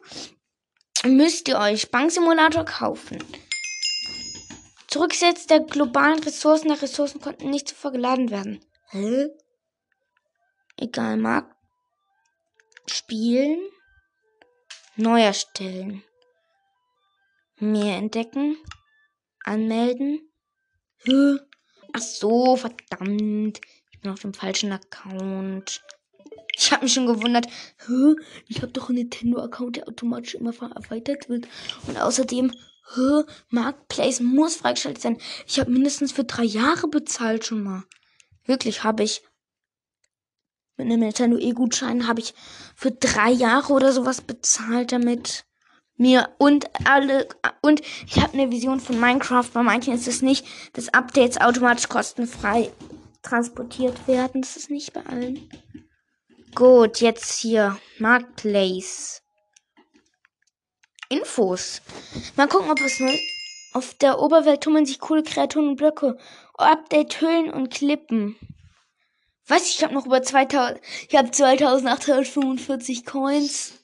müsst 1.05 1.47
ihr 1.47 1.59
euch 1.59 1.91
Banksimulator 1.91 2.65
kaufen. 2.65 3.23
Zurücksetz 4.88 5.45
der 5.45 5.59
globalen 5.59 6.19
Ressourcen 6.23 6.69
der 6.69 6.82
Ressourcen 6.82 7.21
konnten 7.21 7.51
nicht 7.51 7.69
zuvor 7.69 7.91
geladen 7.91 8.32
werden. 8.32 8.65
Hä? 8.89 9.27
Egal, 10.77 11.17
Markt. 11.17 11.59
Spielen. 12.89 13.59
Neu 14.95 15.21
erstellen. 15.21 16.03
Mehr 17.59 17.97
entdecken. 17.97 18.57
Anmelden. 19.43 20.21
Ach 21.93 22.01
so, 22.01 22.55
verdammt. 22.55 23.61
Ich 23.91 23.99
bin 24.01 24.11
auf 24.11 24.19
dem 24.19 24.33
falschen 24.33 24.71
Account. 24.71 25.81
Ich 26.57 26.71
habe 26.71 26.83
mich 26.83 26.93
schon 26.93 27.07
gewundert. 27.07 27.47
Ich 28.47 28.61
habe 28.61 28.71
doch 28.71 28.89
einen 28.89 28.99
Nintendo-Account, 28.99 29.77
der 29.77 29.87
automatisch 29.87 30.35
immer 30.35 30.53
erweitert 30.75 31.29
wird. 31.29 31.47
Und 31.87 31.97
außerdem, 31.97 32.51
hä? 32.95 33.23
Marketplace 33.49 34.19
muss 34.19 34.57
freigeschaltet 34.57 35.01
sein. 35.01 35.17
Ich 35.47 35.59
habe 35.59 35.71
mindestens 35.71 36.11
für 36.11 36.25
drei 36.25 36.43
Jahre 36.43 36.87
bezahlt 36.87 37.45
schon 37.45 37.63
mal. 37.63 37.83
Wirklich, 38.45 38.83
habe 38.83 39.03
ich. 39.03 39.21
Mit 40.80 40.88
einem 40.88 41.01
Nintendo 41.01 41.38
E-Gutschein 41.38 42.07
habe 42.07 42.21
ich 42.21 42.34
für 42.73 42.89
drei 42.89 43.32
Jahre 43.32 43.73
oder 43.73 43.91
sowas 43.91 44.21
bezahlt 44.21 44.93
damit 44.93 45.43
mir 45.97 46.30
und 46.38 46.69
alle 46.88 47.27
und 47.61 47.82
ich 48.07 48.21
habe 48.21 48.32
eine 48.32 48.49
Vision 48.49 48.80
von 48.80 48.97
Minecraft. 48.97 49.49
Bei 49.51 49.61
manchen 49.61 49.93
ist 49.93 50.07
es 50.07 50.21
nicht, 50.21 50.45
dass 50.71 50.93
Updates 50.93 51.41
automatisch 51.41 51.89
kostenfrei 51.89 52.71
transportiert 53.23 54.07
werden. 54.07 54.41
Das 54.41 54.55
ist 54.55 54.69
nicht 54.69 54.93
bei 54.93 55.05
allen. 55.05 55.49
Gut, 56.55 57.01
jetzt 57.01 57.39
hier 57.39 57.77
Marketplace. 57.97 59.21
Infos. 61.09 61.82
Mal 62.38 62.47
gucken, 62.47 62.71
ob 62.71 62.80
es 62.80 63.01
neu. 63.01 63.17
Auf 63.73 63.95
der 63.95 64.19
Oberwelt 64.19 64.61
tummeln 64.61 64.86
sich 64.86 64.99
coole 64.99 65.23
Kreaturen 65.23 65.67
und 65.67 65.75
Blöcke. 65.75 66.17
Update 66.57 67.19
Hüllen 67.19 67.51
und 67.51 67.69
Klippen. 67.73 68.38
Was? 69.50 69.68
Ich 69.68 69.84
habe 69.84 69.93
noch 69.93 70.06
über 70.06 70.22
2000. 70.22 70.80
Ich 71.10 71.16
habe 71.16 71.32
2845 71.32 73.06
Coins. 73.06 73.84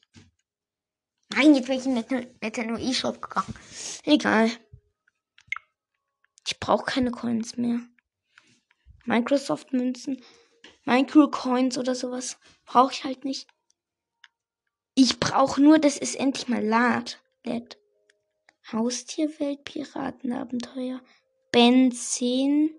Nein, 1.34 1.56
jetzt 1.56 1.68
bin 1.68 1.80
ich 1.80 1.86
in 1.86 1.96
den 1.96 2.78
eShop 2.78 3.22
gegangen. 3.22 3.54
Egal. 4.04 4.52
Ich 6.48 6.60
brauche 6.60 6.86
keine 6.86 7.12
Coins 7.12 7.58
mehr. 7.58 7.80
Microsoft 9.06 9.74
Münzen, 9.74 10.24
Micro 10.86 11.30
Coins 11.30 11.78
oder 11.78 11.96
sowas 11.96 12.38
brauche 12.66 12.94
ich 12.94 13.04
halt 13.04 13.26
nicht. 13.26 13.48
Ich 14.94 15.20
brauche 15.20 15.62
nur, 15.62 15.80
dass 15.80 15.98
es 15.98 16.16
endlich 16.16 16.48
mal 16.48 16.64
lad. 16.64 17.22
lädt. 17.44 17.78
Haustierwelt, 18.72 19.64
Piratenabenteuer, 19.64 21.02
Benzin, 21.52 22.72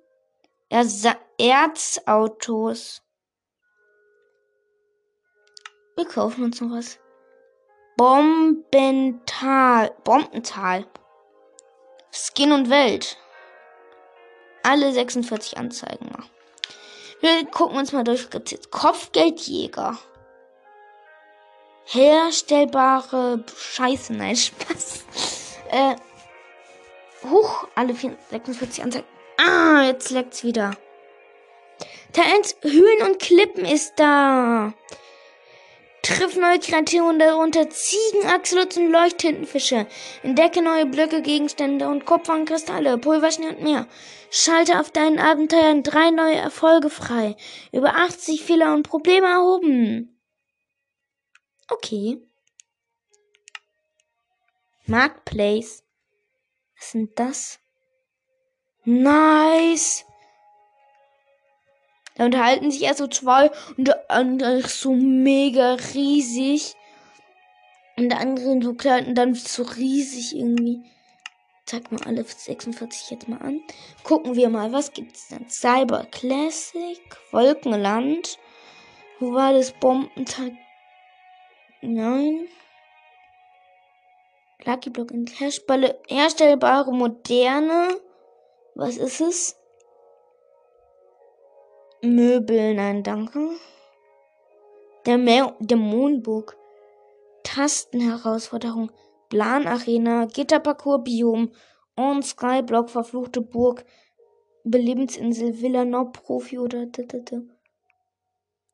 Ersa 0.68 1.16
Erzautos. 1.38 3.02
Wir 5.96 6.06
kaufen 6.06 6.44
uns 6.44 6.60
noch 6.60 6.70
was. 6.70 6.98
Bombental. 7.96 9.94
Bombental. 10.02 10.86
Skin 12.12 12.52
und 12.52 12.68
Welt. 12.68 13.16
Alle 14.62 14.92
46 14.92 15.56
Anzeigen. 15.56 16.10
Wir 17.20 17.46
gucken 17.46 17.78
uns 17.78 17.92
mal 17.92 18.04
durch. 18.04 18.28
Kopfgeldjäger. 18.70 19.96
Herstellbare 21.84 23.44
Scheiße. 23.56 24.12
Nein, 24.14 24.36
Spaß. 24.36 25.04
Äh. 25.70 25.96
Huch, 27.30 27.68
alle 27.74 27.94
46 27.94 28.82
Anzeigen. 28.82 29.15
Ah, 29.38 29.82
jetzt 29.84 30.10
leckt's 30.10 30.44
wieder. 30.44 30.76
Teil 32.12 32.24
1, 32.36 32.56
Höhlen 32.62 33.08
und 33.08 33.18
Klippen 33.18 33.64
ist 33.64 33.94
da. 33.96 34.72
Triff 36.02 36.36
neue 36.36 36.60
Kreaturen, 36.60 37.18
darunter 37.18 37.68
Ziegen, 37.68 38.26
Axolotls 38.26 38.76
und 38.76 38.92
Leuchttintenfische. 38.92 39.86
Entdecke 40.22 40.62
neue 40.62 40.86
Blöcke, 40.86 41.20
Gegenstände 41.20 41.88
und 41.88 42.06
Kupfer 42.06 42.34
und 42.34 42.44
Kristalle, 42.44 42.96
Pulverschnee 42.96 43.48
und 43.48 43.62
mehr. 43.62 43.88
Schalte 44.30 44.78
auf 44.78 44.90
deinen 44.92 45.18
Abenteuern 45.18 45.82
drei 45.82 46.10
neue 46.10 46.36
Erfolge 46.36 46.90
frei. 46.90 47.36
Über 47.72 47.96
80 47.96 48.44
Fehler 48.44 48.72
und 48.72 48.84
Probleme 48.84 49.26
erhoben. 49.26 50.22
Okay. 51.68 52.22
Marketplace. 54.86 55.82
Was 56.78 56.92
sind 56.92 57.18
das? 57.18 57.58
Nice. 58.86 60.06
Da 62.14 62.24
unterhalten 62.24 62.70
sich 62.70 62.82
erst 62.82 62.98
so 62.98 63.08
zwei 63.08 63.50
und 63.76 63.88
der 63.88 64.10
andere 64.10 64.60
ist 64.60 64.80
so 64.80 64.94
mega 64.94 65.74
riesig. 65.92 66.74
Und 67.96 68.10
der 68.10 68.20
andere 68.20 68.62
so 68.62 68.74
klein 68.74 69.06
und 69.06 69.14
dann 69.16 69.34
so 69.34 69.64
riesig 69.64 70.36
irgendwie. 70.36 70.84
Zeig 71.64 71.90
mal 71.90 72.00
alle 72.04 72.22
46 72.22 73.10
jetzt 73.10 73.28
mal 73.28 73.40
an. 73.40 73.60
Gucken 74.04 74.36
wir 74.36 74.48
mal, 74.48 74.72
was 74.72 74.92
gibt's 74.92 75.28
denn? 75.28 75.48
Cyber 75.48 76.06
Classic, 76.12 77.00
Wolkenland. 77.32 78.38
Wo 79.18 79.32
war 79.32 79.52
das 79.52 79.72
Bombentag? 79.72 80.52
Nein. 81.80 82.46
Lucky 84.64 84.90
Block 84.90 85.10
in 85.10 85.26
Herstellbare 85.26 86.92
moderne. 86.92 88.00
Was 88.76 88.98
ist 88.98 89.22
es? 89.22 89.56
Möbel, 92.02 92.74
nein, 92.74 93.02
danke. 93.02 93.48
Der 95.06 95.16
Dämonenburg. 95.60 96.58
Tastenherausforderung. 97.42 98.92
Planarena, 99.30 100.26
Gitterparcours, 100.26 101.04
Biom, 101.04 101.52
On 101.96 102.22
Skyblock, 102.22 102.90
verfluchte 102.90 103.40
Burg, 103.40 103.86
Belebensinsel, 104.62 105.58
Villa 105.58 105.86
Nob, 105.86 106.22
Profi 106.22 106.58
oder 106.58 106.86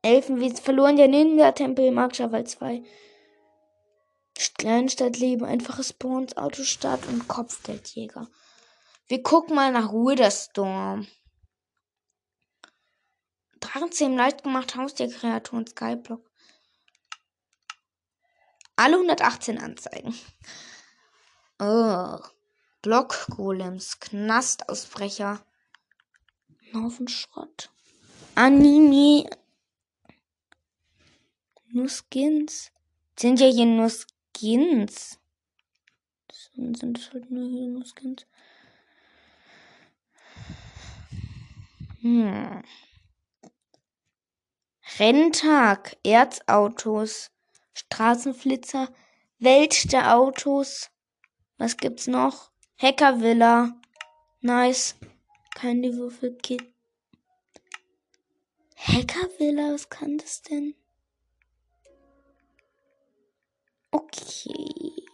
Elfenwesen, 0.01 0.57
verloren 0.57 0.97
der 0.97 1.07
Ninja-Tempel, 1.07 1.91
Markschawald 1.91 2.49
2. 2.49 2.83
Kleinstadt 4.57 5.17
Leben, 5.17 5.45
einfache 5.45 5.83
Spawns, 5.83 6.35
Autostadt 6.35 7.07
und 7.07 7.29
Kopfgeldjäger. 7.29 8.27
Wir 9.13 9.21
gucken 9.21 9.53
mal 9.53 9.71
nach 9.71 9.91
Witherstorm. 9.91 11.05
Drachenzähmen 13.59 14.17
leicht 14.17 14.41
gemacht, 14.41 14.75
Haustierkreatur 14.75 15.59
und 15.59 15.69
Skyblock. 15.69 16.31
Alle 18.75 18.95
118 18.95 19.59
Anzeigen. 19.59 20.15
Oh. 21.59 22.17
Blockgolems, 22.81 23.99
Knastausbrecher. 23.99 25.45
Haufen 26.73 27.07
Schrott. 27.07 27.69
Anime. 28.33 29.29
Nur 31.67 31.87
Skins. 31.87 32.71
Sind 33.19 33.39
ja 33.39 33.45
hier 33.45 33.67
nur 33.67 33.91
Skins. 33.91 35.19
Sind 36.55 36.97
es 36.97 37.13
halt 37.13 37.29
nur 37.29 37.47
hier 37.47 37.67
nur 37.67 37.85
Skins. 37.85 38.25
Hm. 42.03 42.61
Renntag, 44.99 45.95
Erzautos, 46.03 47.31
Straßenflitzer, 47.73 48.93
Welt 49.39 49.93
der 49.93 50.13
Autos. 50.13 50.91
Was 51.57 51.77
gibt's 51.77 52.07
noch? 52.07 52.51
Hackervilla. 52.77 53.79
Nice. 54.41 54.95
Kein 55.55 55.81
die 55.81 55.93
Würfelkit. 55.93 56.61
Hackervilla, 58.75 59.71
was 59.71 59.87
kann 59.87 60.17
das 60.17 60.41
denn? 60.41 60.75
Okay. 63.91 65.05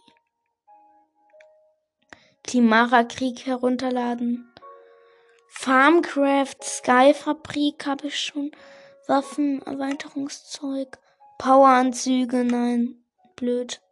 Klimara 2.42 3.04
Krieg 3.04 3.46
herunterladen. 3.46 4.49
Farmcraft 5.62 6.64
Sky 6.64 7.12
Fabrik 7.12 7.84
habe 7.84 8.06
ich 8.06 8.18
schon. 8.18 8.50
Waffen, 9.06 9.60
Erweiterungszeug, 9.60 10.98
Poweranzüge, 11.36 12.44
nein, 12.44 12.94
blöd. 13.36 13.82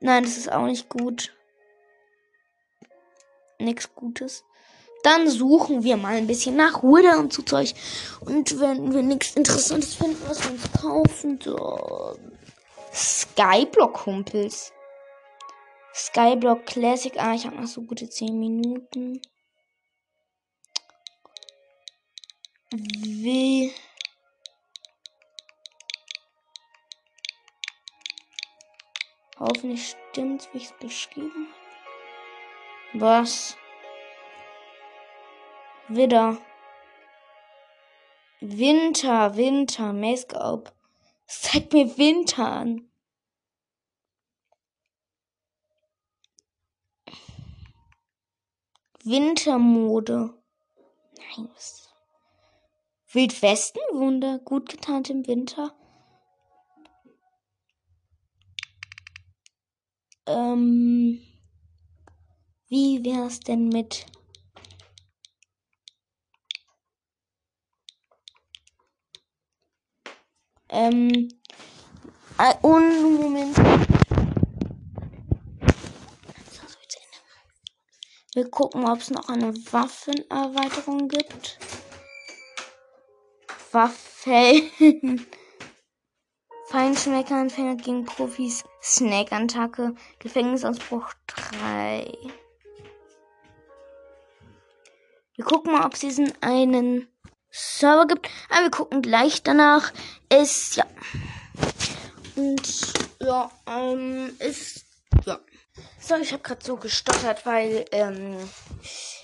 Nein, 0.00 0.22
das 0.22 0.38
ist 0.38 0.50
auch 0.50 0.64
nicht 0.64 0.88
gut. 0.88 1.36
Nix 3.58 3.94
Gutes. 3.94 4.44
Dann 5.02 5.28
suchen 5.28 5.84
wir 5.84 5.98
mal 5.98 6.16
ein 6.16 6.26
bisschen 6.26 6.56
nach 6.56 6.82
Wither 6.82 7.18
und 7.18 7.34
so 7.34 7.42
Zeug. 7.42 7.74
Und 8.20 8.58
wenn 8.58 8.94
wir 8.94 9.02
nichts 9.02 9.36
Interessantes 9.36 9.96
finden, 9.96 10.22
was 10.26 10.42
wir 10.42 10.52
uns 10.52 10.72
kaufen, 10.72 11.38
so. 11.38 12.16
Skyblock-Kumpels. 12.94 14.72
Skyblock 15.94 16.64
Classic. 16.64 17.12
Ah, 17.18 17.34
ich 17.34 17.44
habe 17.44 17.56
noch 17.56 17.68
so 17.68 17.82
gute 17.82 18.08
10 18.08 18.38
Minuten. 18.38 19.20
Wie. 22.74 23.70
Hoffentlich 29.38 29.94
stimmt's, 30.10 30.48
wie 30.52 30.58
ich 30.58 30.64
es 30.64 30.78
beschrieben 30.78 31.48
habe. 32.92 33.00
Was? 33.04 33.56
Widder. 35.88 36.38
Winter, 38.40 39.36
Winter, 39.36 39.92
Mayscope. 39.92 40.72
Zeig 41.26 41.72
mir 41.74 41.98
Winter 41.98 42.50
an. 42.50 42.90
Wintermode. 49.04 50.34
Nein, 51.18 51.48
was? 51.52 51.81
Wildwestenwunder, 53.12 54.38
gut 54.38 54.70
getarnt 54.70 55.10
im 55.10 55.26
Winter. 55.26 55.74
Ähm, 60.26 61.20
wie 62.68 63.04
wär's 63.04 63.40
denn 63.40 63.68
mit 63.68 64.06
ähm, 70.70 71.28
äh, 72.38 72.54
und 72.62 73.20
Moment. 73.20 73.56
Wir 78.34 78.48
gucken, 78.48 78.88
ob 78.88 79.00
es 79.00 79.10
noch 79.10 79.28
eine 79.28 79.52
Waffenerweiterung 79.72 81.08
gibt. 81.08 81.58
Waffen. 83.72 85.26
Feinschmeckeranfänger 86.68 87.76
gegen 87.76 88.04
Profis. 88.04 88.64
Snack-Attacke. 88.82 89.94
Gefängnisausbruch 90.18 91.12
3. 91.26 92.12
Wir 95.36 95.44
gucken 95.44 95.72
mal, 95.72 95.86
ob 95.86 95.94
es 95.94 96.00
diesen 96.00 96.32
einen 96.42 97.08
Server 97.50 98.06
gibt. 98.06 98.26
Aber 98.48 98.58
ah, 98.58 98.62
wir 98.62 98.70
gucken 98.70 99.02
gleich 99.02 99.42
danach. 99.42 99.92
Es, 100.28 100.76
ja. 100.76 100.86
Und, 102.36 102.92
ja, 103.20 103.50
ähm, 103.66 104.34
ist, 104.38 104.84
ja. 105.26 105.38
So, 105.98 106.16
ich 106.16 106.32
habe 106.32 106.42
gerade 106.42 106.64
so 106.64 106.76
gestottert, 106.76 107.46
weil, 107.46 107.84
ähm, 107.92 108.36
ist, 108.82 109.22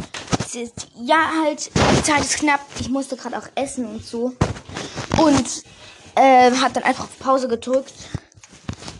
ja, 0.54 1.30
halt, 1.42 1.70
die 1.76 2.02
Zeit 2.02 2.20
ist 2.20 2.38
knapp. 2.38 2.60
Ich 2.80 2.88
musste 2.88 3.16
gerade 3.16 3.38
auch 3.38 3.48
essen 3.54 3.86
und 3.86 4.04
so. 4.04 4.34
Und, 5.18 5.64
äh, 6.14 6.50
hat 6.52 6.76
dann 6.76 6.82
einfach 6.82 7.04
auf 7.04 7.18
Pause 7.18 7.48
gedrückt. 7.48 7.94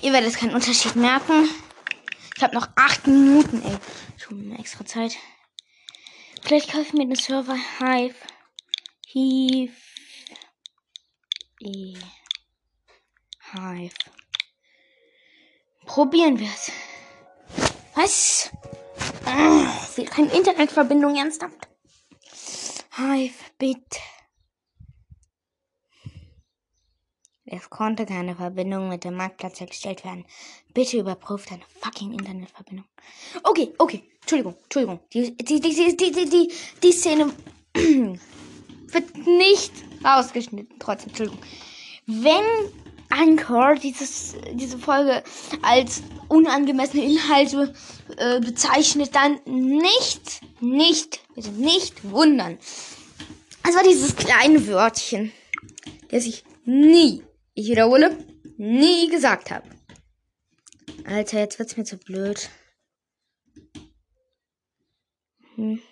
Ihr 0.00 0.12
werdet 0.12 0.34
keinen 0.34 0.54
Unterschied 0.54 0.96
merken. 0.96 1.48
Ich 2.36 2.42
habe 2.42 2.54
noch 2.54 2.68
acht 2.76 3.06
Minuten, 3.06 3.62
ey. 3.64 3.76
Schon 4.16 4.40
eine 4.40 4.58
extra 4.58 4.84
Zeit. 4.84 5.16
Vielleicht 6.42 6.70
kaufe 6.70 6.82
ich 6.82 6.92
mir 6.92 7.06
den 7.06 7.16
Server 7.16 7.56
Hive. 7.80 8.14
Hive. 9.06 9.72
E. 11.60 11.96
Hive. 13.52 13.94
Probieren 15.84 16.38
wir 16.38 16.48
es. 16.48 16.70
Was? 17.94 18.50
Oh, 19.26 20.04
keine 20.04 20.32
Internetverbindung 20.32 21.16
ernsthaft. 21.16 21.68
Hive, 22.96 23.34
bitte. 23.58 23.98
Es 27.50 27.70
konnte 27.70 28.04
keine 28.04 28.36
Verbindung 28.36 28.88
mit 28.88 29.04
dem 29.04 29.14
Marktplatz 29.14 29.60
hergestellt 29.60 30.04
werden. 30.04 30.26
Bitte 30.74 30.98
überprüft 30.98 31.50
deine 31.50 31.62
fucking 31.80 32.12
Internetverbindung. 32.12 32.84
Okay, 33.42 33.72
okay. 33.78 34.02
Entschuldigung, 34.20 34.56
Entschuldigung. 34.64 35.00
Die, 35.14 35.34
die, 35.36 35.60
die, 35.60 35.96
die, 35.96 35.96
die, 35.96 36.28
die, 36.28 36.52
die 36.82 36.92
Szene 36.92 37.32
wird 37.74 39.16
nicht 39.26 39.72
rausgeschnitten. 40.04 40.78
Trotzdem, 40.78 41.08
Entschuldigung. 41.08 41.40
Wenn 42.06 42.44
Anchor 43.18 43.74
dieses, 43.74 44.36
diese 44.52 44.78
Folge 44.78 45.24
als 45.62 46.02
unangemessene 46.28 47.04
Inhalte 47.04 47.74
äh, 48.16 48.40
bezeichnet, 48.40 49.14
dann 49.14 49.40
nicht, 49.44 50.40
nicht, 50.60 51.20
bitte 51.34 51.50
nicht 51.50 52.10
wundern. 52.10 52.58
Es 53.68 53.74
war 53.74 53.82
dieses 53.82 54.14
kleine 54.16 54.66
Wörtchen, 54.68 55.32
das 56.10 56.26
ich 56.26 56.44
nie, 56.64 57.22
ich 57.54 57.68
wiederhole, 57.68 58.16
nie 58.56 59.08
gesagt 59.08 59.50
habe. 59.50 59.68
Alter, 61.04 61.40
jetzt 61.40 61.58
wird's 61.58 61.76
mir 61.76 61.84
zu 61.84 61.98
blöd. 61.98 62.50
Hm. 65.56 65.82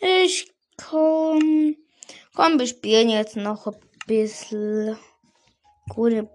Ich 0.00 0.50
komm. 0.76 1.76
Komm, 2.34 2.58
wir 2.58 2.66
spielen 2.66 3.10
jetzt 3.10 3.36
noch 3.36 3.66
ein 3.66 3.76
bisschen. 4.06 4.96
Gute 5.88 6.28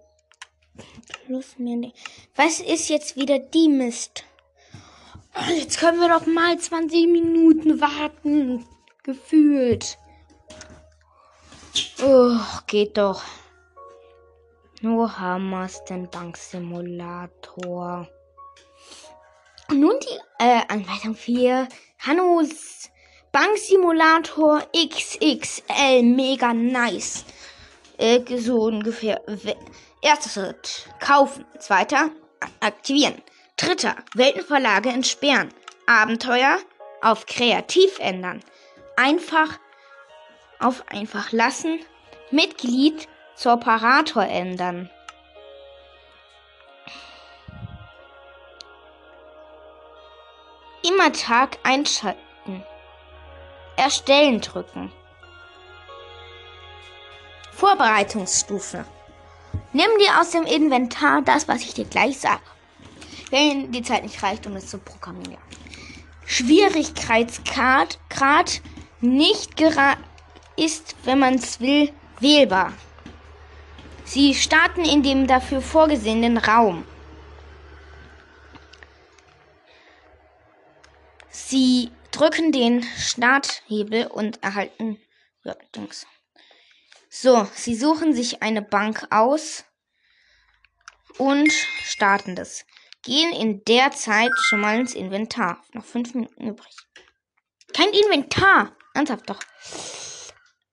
Plus 1.26 1.58
mir 1.58 1.92
Was 2.36 2.60
ist 2.60 2.90
jetzt 2.90 3.16
wieder 3.16 3.40
die 3.40 3.70
Mist? 3.70 4.26
Oh, 5.34 5.54
jetzt 5.54 5.80
können 5.80 6.00
wir 6.00 6.10
doch 6.10 6.26
mal 6.26 6.58
20 6.58 7.08
Minuten 7.08 7.80
warten. 7.80 8.66
Gefühlt. 9.04 9.98
Oh, 12.04 12.38
geht 12.68 12.98
doch. 12.98 13.24
Nur 14.82 15.18
Hammers, 15.18 15.84
den 15.86 16.10
Banksimulator. 16.10 18.10
Und 19.70 19.80
nun 19.80 19.96
die 20.00 20.44
äh, 20.44 20.62
Anweisung 20.68 21.16
4. 21.16 21.70
Hannos 22.00 22.90
Banksimulator 23.36 24.64
XXL. 24.74 26.04
Mega 26.04 26.54
nice. 26.54 27.26
Äh, 27.98 28.22
so 28.38 28.62
ungefähr. 28.62 29.22
Erster 30.02 30.30
Schritt. 30.30 30.88
Kaufen. 31.02 31.44
Zweiter. 31.60 32.12
Aktivieren. 32.62 33.22
Dritter. 33.58 33.98
Weltenverlage 34.14 34.88
entsperren. 34.88 35.50
Abenteuer 35.86 36.60
auf 37.02 37.26
kreativ 37.26 38.00
ändern. 38.00 38.42
Einfach 38.96 39.60
auf 40.62 40.86
einfach 40.88 41.34
lassen. 41.34 41.82
Mitglied 42.32 43.10
zur 43.36 43.56
Operator 43.56 44.24
ändern. 44.24 44.90
Immer 50.84 51.12
Tag 51.12 51.58
einschalten. 51.64 52.64
Erstellen 53.78 54.42
drücken. 54.42 54.92
Vorbereitungsstufe. 57.52 58.86
Nimm 59.74 59.90
dir 60.00 60.20
aus 60.20 60.32
dem 60.32 60.44
Inventar 60.44 61.22
das, 61.22 61.48
was 61.48 61.62
ich 61.62 61.74
dir 61.74 61.86
gleich 61.86 62.20
sage. 62.20 62.42
Wenn 63.30 63.72
die 63.72 63.82
Zeit 63.82 64.04
nicht 64.04 64.22
reicht, 64.24 64.46
um 64.48 64.56
es 64.56 64.68
zu 64.68 64.78
programmieren. 64.78 65.42
Schwierigkeitsgrad 66.26 68.00
Grad 68.10 68.62
nicht 69.02 69.60
ist, 70.56 70.96
wenn 71.04 71.20
man 71.20 71.36
es 71.36 71.60
will, 71.60 71.92
wählbar. 72.20 72.74
Sie 74.06 74.34
starten 74.36 74.86
in 74.86 75.04
dem 75.04 75.28
dafür 75.28 75.62
vorgesehenen 75.62 76.38
Raum. 76.38 76.86
Sie 81.30 81.92
drücken 82.16 82.52
den 82.52 82.84
Starthebel 82.98 84.08
und 84.08 84.42
erhalten 84.42 84.98
ja, 85.44 85.56
So, 87.10 87.48
Sie 87.54 87.76
suchen 87.76 88.14
sich 88.14 88.42
eine 88.42 88.62
Bank 88.62 89.08
aus 89.12 89.66
und 91.18 91.52
starten 91.84 92.36
das. 92.36 92.66
Gehen 93.04 93.34
in 93.34 93.64
der 93.66 93.92
Zeit 93.92 94.32
schon 94.48 94.62
mal 94.62 94.80
ins 94.80 94.96
Inventar. 94.96 95.64
Noch 95.74 95.86
fünf 95.86 96.16
Minuten 96.16 96.48
übrig. 96.48 96.76
Kein 97.74 97.90
Inventar! 97.90 98.76
Ernsthaft 98.94 99.30
doch. 99.30 99.40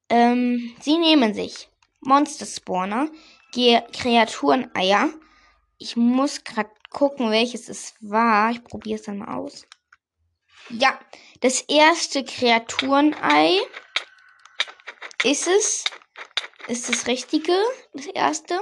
Ähm, 0.09 0.75
sie 0.81 0.97
nehmen 0.97 1.35
sich 1.35 1.69
Monster 2.01 2.47
Spawner, 2.47 3.11
Kreatureneier. 3.53 5.11
Ich 5.79 5.97
muss 5.97 6.45
gerade 6.45 6.71
gucken, 6.91 7.31
welches 7.31 7.69
es 7.69 7.95
war. 8.01 8.53
Ich 8.53 8.63
probiere 8.63 9.01
es 9.01 9.05
dann 9.05 9.19
mal 9.19 9.35
aus. 9.35 9.67
Ja, 10.71 10.99
das 11.41 11.61
erste 11.63 12.25
Kreaturenei 12.25 13.61
ist 15.25 15.47
es. 15.47 15.85
Ist 16.69 16.89
das 16.89 17.07
richtige, 17.07 17.57
das 17.93 18.07
erste. 18.07 18.61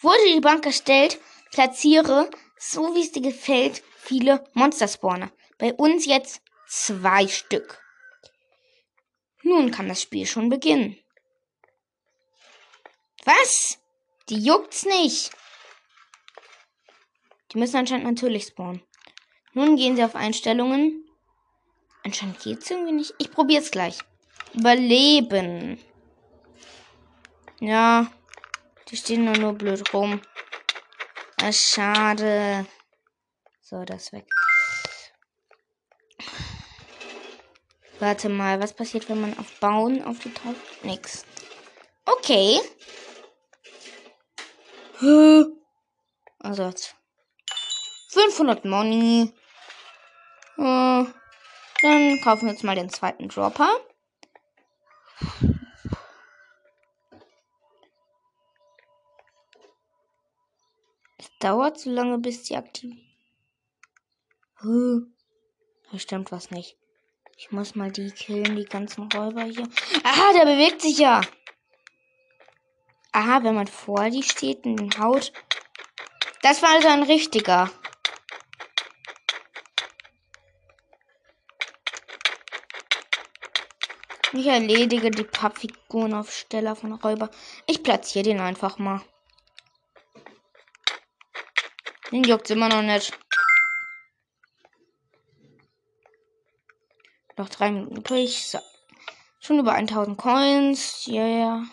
Wurde 0.00 0.34
die 0.34 0.40
Bank 0.40 0.66
erstellt, 0.66 1.18
platziere, 1.50 2.30
so 2.58 2.94
wie 2.94 3.00
es 3.00 3.12
dir 3.12 3.22
gefällt, 3.22 3.82
viele 3.96 4.44
Monster-Spawner. 4.52 5.32
Bei 5.58 5.72
uns 5.72 6.04
jetzt 6.04 6.42
zwei 6.68 7.26
Stück. 7.26 7.82
Nun 9.42 9.70
kann 9.70 9.88
das 9.88 10.02
Spiel 10.02 10.26
schon 10.26 10.50
beginnen. 10.50 10.98
Was? 13.24 13.78
Die 14.28 14.38
juckt's 14.38 14.84
nicht. 14.84 15.30
Die 17.52 17.58
müssen 17.58 17.76
anscheinend 17.76 18.06
natürlich 18.06 18.46
spawnen. 18.46 18.82
Nun 19.52 19.76
gehen 19.76 19.96
sie 19.96 20.04
auf 20.04 20.14
Einstellungen. 20.14 21.09
Anscheinend 22.04 22.40
geht's 22.40 22.70
irgendwie 22.70 22.92
nicht. 22.92 23.14
Ich 23.18 23.30
probier's 23.30 23.70
gleich. 23.70 23.98
Überleben. 24.54 25.78
Ja. 27.60 28.10
Die 28.88 28.96
stehen 28.96 29.24
nur, 29.24 29.36
nur 29.36 29.52
blöd 29.52 29.92
rum. 29.94 30.20
Ah, 31.40 31.52
schade. 31.52 32.66
So, 33.60 33.84
das 33.84 34.12
weg. 34.12 34.26
Warte 38.00 38.28
mal, 38.30 38.60
was 38.60 38.72
passiert, 38.72 39.08
wenn 39.08 39.20
man 39.20 39.38
auf 39.38 39.60
Bauen 39.60 40.02
auf 40.02 40.18
die 40.18 40.32
Taube? 40.32 40.56
Nix. 40.82 41.24
Okay. 42.06 42.60
Also 46.38 46.72
500 48.08 48.64
Money. 48.64 49.32
Äh, 50.58 51.04
dann 51.82 52.20
kaufen 52.20 52.46
wir 52.46 52.52
jetzt 52.52 52.64
mal 52.64 52.74
den 52.74 52.90
zweiten 52.90 53.28
Dropper. 53.28 53.70
Es 61.18 61.30
dauert 61.38 61.78
so 61.78 61.90
lange, 61.90 62.18
bis 62.18 62.46
sie 62.46 62.56
aktiv. 62.56 62.96
Huh. 64.62 65.02
Da 65.90 65.98
stimmt 65.98 66.30
was 66.32 66.50
nicht. 66.50 66.76
Ich 67.36 67.50
muss 67.50 67.74
mal 67.74 67.90
die 67.90 68.10
killen, 68.10 68.56
die 68.56 68.66
ganzen 68.66 69.10
Räuber 69.10 69.44
hier. 69.44 69.66
Aha, 70.04 70.32
der 70.34 70.44
bewegt 70.44 70.82
sich 70.82 70.98
ja. 70.98 71.22
Aha, 73.12 73.42
wenn 73.42 73.54
man 73.54 73.66
vor 73.66 74.10
die 74.10 74.22
steht 74.22 74.64
und 74.66 74.98
haut. 74.98 75.32
Das 76.42 76.62
war 76.62 76.70
also 76.74 76.88
ein 76.88 77.02
richtiger. 77.02 77.70
Ich 84.32 84.46
erledige 84.46 85.10
die 85.10 85.24
Pappfiguren 85.24 86.14
auf 86.14 86.32
Stelle 86.32 86.76
von 86.76 86.92
Räuber. 86.92 87.30
Ich 87.66 87.82
platziere 87.82 88.24
den 88.24 88.40
einfach 88.40 88.78
mal. 88.78 89.00
Den 92.12 92.22
juckt's 92.22 92.50
immer 92.50 92.68
noch 92.68 92.82
nicht. 92.82 93.18
Noch 97.36 97.48
drei 97.48 97.72
Minuten 97.72 97.96
übrig. 97.96 98.46
So. 98.46 98.60
Schon 99.40 99.58
über 99.58 99.72
1000 99.72 100.16
Coins. 100.16 101.06
Ja, 101.06 101.26
yeah. 101.26 101.64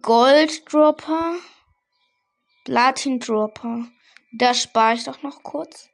Gold 0.00 0.72
Dropper. 0.72 1.36
Platin 2.64 3.18
Dropper. 3.18 3.86
Da 4.32 4.54
spare 4.54 4.94
ich 4.94 5.04
doch 5.04 5.22
noch 5.22 5.42
kurz. 5.42 5.88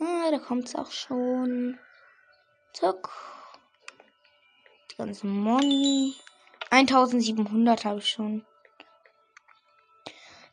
Ah, 0.00 0.30
da 0.30 0.38
kommt's 0.38 0.74
auch 0.74 0.92
schon. 0.92 1.78
Zack. 2.74 3.08
Die 4.90 4.96
ganze 4.96 5.26
Money. 5.28 6.14
1700 6.70 7.84
habe 7.84 8.00
ich 8.00 8.08
schon. 8.08 8.44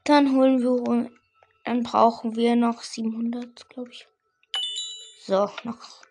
Dann 0.04 0.36
holen 0.36 0.62
wir, 0.62 1.10
dann 1.64 1.82
brauchen 1.82 2.36
wir 2.36 2.56
noch 2.56 2.84
700, 2.84 3.68
glaube 3.70 3.90
ich. 3.90 4.08
So, 5.26 5.50
noch 5.64 6.04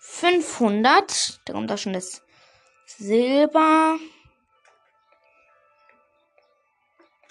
500. 0.00 1.40
Da 1.44 1.52
kommt 1.52 1.70
auch 1.70 1.78
schon 1.78 1.92
das 1.92 2.22
Silber. 2.86 3.96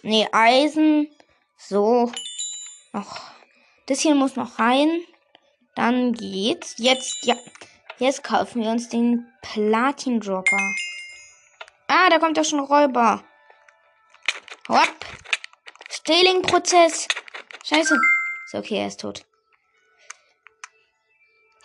Nee, 0.02 0.28
Eisen. 0.32 1.14
So. 1.58 2.10
Noch. 2.94 3.20
Das 3.86 4.00
hier 4.00 4.16
muss 4.16 4.38
noch 4.38 4.60
rein. 4.60 5.04
Dann 5.76 6.14
geht's. 6.14 6.76
Jetzt, 6.78 7.26
ja. 7.26 7.36
Jetzt 8.00 8.24
kaufen 8.24 8.64
wir 8.64 8.70
uns 8.70 8.88
den 8.90 9.32
Platin-Dropper. 9.42 10.74
Ah, 11.88 12.10
da 12.10 12.20
kommt 12.20 12.38
doch 12.38 12.46
schon 12.46 12.60
Räuber. 12.60 13.24
Hopp. 14.68 15.06
Stealing-Prozess. 15.90 17.08
Scheiße. 17.64 17.98
Ist 18.46 18.56
okay, 18.56 18.80
er 18.80 18.88
ist 18.88 19.02
tot. 19.02 19.26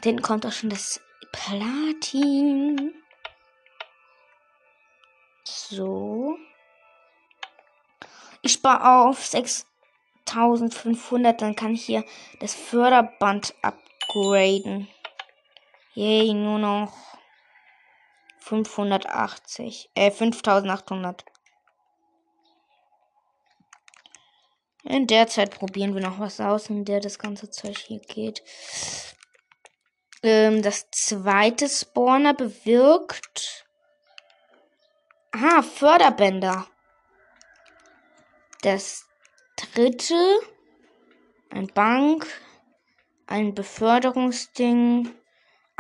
Den 0.05 0.23
kommt 0.23 0.47
auch 0.47 0.53
schon 0.53 0.71
das 0.71 1.01
Platin. 1.33 2.95
So. 5.45 6.39
Ich 8.43 8.53
spare 8.53 9.09
auf 9.09 9.27
6500, 9.27 11.43
dann 11.43 11.57
kann 11.57 11.75
ich 11.75 11.85
hier 11.85 12.05
das 12.39 12.55
Förderband 12.55 13.57
upgraden. 13.63 14.87
Yay, 15.99 16.33
nur 16.33 16.61
noch 16.61 16.97
580. 18.39 19.91
Äh, 19.97 20.13
5800. 20.13 21.25
In 24.85 25.09
der 25.09 25.27
Zeit 25.27 25.59
probieren 25.59 25.97
wir 25.97 26.01
noch 26.01 26.21
was 26.21 26.39
aus, 26.39 26.71
in 26.71 26.85
der 26.85 27.01
das 27.01 27.19
ganze 27.19 27.51
Zeug 27.51 27.77
hier 27.79 27.99
geht. 27.99 28.45
Ähm, 30.23 30.63
das 30.63 30.89
zweite 30.93 31.69
Spawner 31.69 32.33
bewirkt. 32.33 33.67
Aha, 35.33 35.63
Förderbänder. 35.63 36.69
Das 38.63 39.05
dritte. 39.57 40.15
Ein 41.51 41.67
Bank. 41.67 42.25
Ein 43.27 43.53
Beförderungsding. 43.53 45.18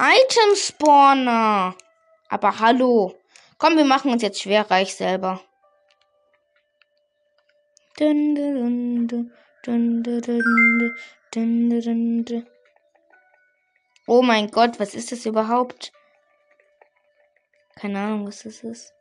Item 0.01 0.55
Spawner. 0.55 1.74
Aber 2.28 2.61
hallo. 2.61 3.18
Komm, 3.59 3.76
wir 3.76 3.84
machen 3.84 4.12
uns 4.12 4.22
jetzt 4.22 4.40
schwer 4.40 4.70
reich 4.70 4.94
selber. 4.94 5.40
Oh 14.07 14.22
mein 14.22 14.51
Gott, 14.53 14.78
was 14.78 14.94
ist 14.94 15.11
das 15.11 15.26
überhaupt? 15.26 15.92
Keine 17.74 17.99
Ahnung, 17.99 18.28
was 18.28 18.44
das 18.44 18.62
ist. 18.62 18.92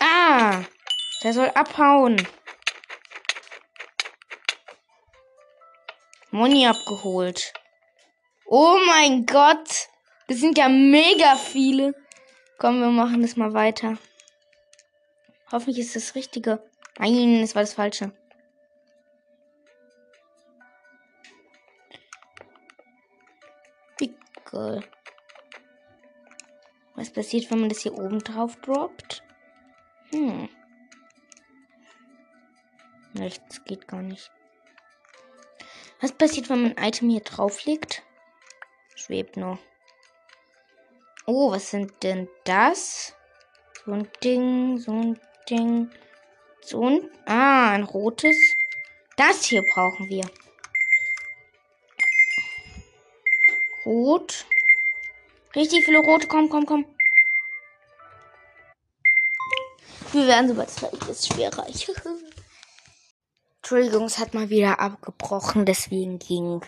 Ah, 0.00 0.64
der 1.22 1.32
soll 1.32 1.50
abhauen. 1.54 2.26
Moni 6.36 6.66
abgeholt. 6.66 7.54
Oh 8.44 8.76
mein 8.88 9.24
Gott. 9.24 9.88
Das 10.28 10.36
sind 10.36 10.58
ja 10.58 10.68
mega 10.68 11.34
viele. 11.34 11.94
Komm, 12.58 12.80
wir 12.80 12.90
machen 12.90 13.22
das 13.22 13.36
mal 13.36 13.54
weiter. 13.54 13.96
Hoffentlich 15.50 15.78
ist 15.78 15.96
das 15.96 16.14
Richtige. 16.14 16.62
Nein, 16.98 17.40
das 17.40 17.54
war 17.54 17.62
das 17.62 17.72
Falsche. 17.72 18.12
Pickel. 23.96 24.84
Was 26.96 27.10
passiert, 27.10 27.50
wenn 27.50 27.60
man 27.60 27.70
das 27.70 27.80
hier 27.80 27.94
oben 27.94 28.18
drauf 28.18 28.56
droppt? 28.56 29.22
Hm. 30.10 30.50
Nichts 33.14 33.64
geht 33.64 33.88
gar 33.88 34.02
nicht. 34.02 34.30
Was 36.00 36.12
passiert, 36.12 36.50
wenn 36.50 36.62
man 36.62 36.76
ein 36.76 36.88
Item 36.88 37.10
hier 37.10 37.20
drauflegt? 37.20 38.02
Schwebt 38.94 39.36
nur. 39.36 39.58
Oh, 41.26 41.50
was 41.50 41.70
sind 41.70 42.02
denn 42.02 42.28
das? 42.44 43.14
So 43.84 43.92
ein 43.92 44.08
Ding, 44.22 44.78
so 44.78 44.92
ein 44.92 45.20
Ding. 45.48 45.90
So 46.60 46.86
ein. 46.86 47.10
Ah, 47.24 47.70
ein 47.70 47.84
rotes. 47.84 48.36
Das 49.16 49.44
hier 49.46 49.62
brauchen 49.62 50.08
wir. 50.08 50.24
Rot. 53.84 54.46
Richtig 55.54 55.84
viele 55.84 55.98
rote. 55.98 56.26
Komm, 56.26 56.48
komm, 56.48 56.66
komm. 56.66 56.84
Wir 60.12 60.26
werden 60.26 60.48
sobald 60.48 60.68
es 60.68 60.78
fertig 60.78 61.08
ist 61.08 61.32
schwerer. 61.32 61.66
Entschuldigung, 63.66 64.04
es 64.04 64.20
hat 64.20 64.32
mal 64.32 64.48
wieder 64.48 64.78
abgebrochen, 64.78 65.64
deswegen 65.66 66.20
ging 66.20 66.60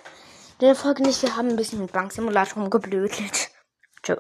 der 0.61 0.75
Folge 0.75 1.05
nicht. 1.05 1.23
Wir 1.23 1.37
haben 1.37 1.47
ein 1.47 1.55
bisschen 1.55 1.79
mit 1.79 1.93
Banksimulator 1.93 2.61
rumgeblödelt. 2.61 3.51
Tschö. 4.03 4.17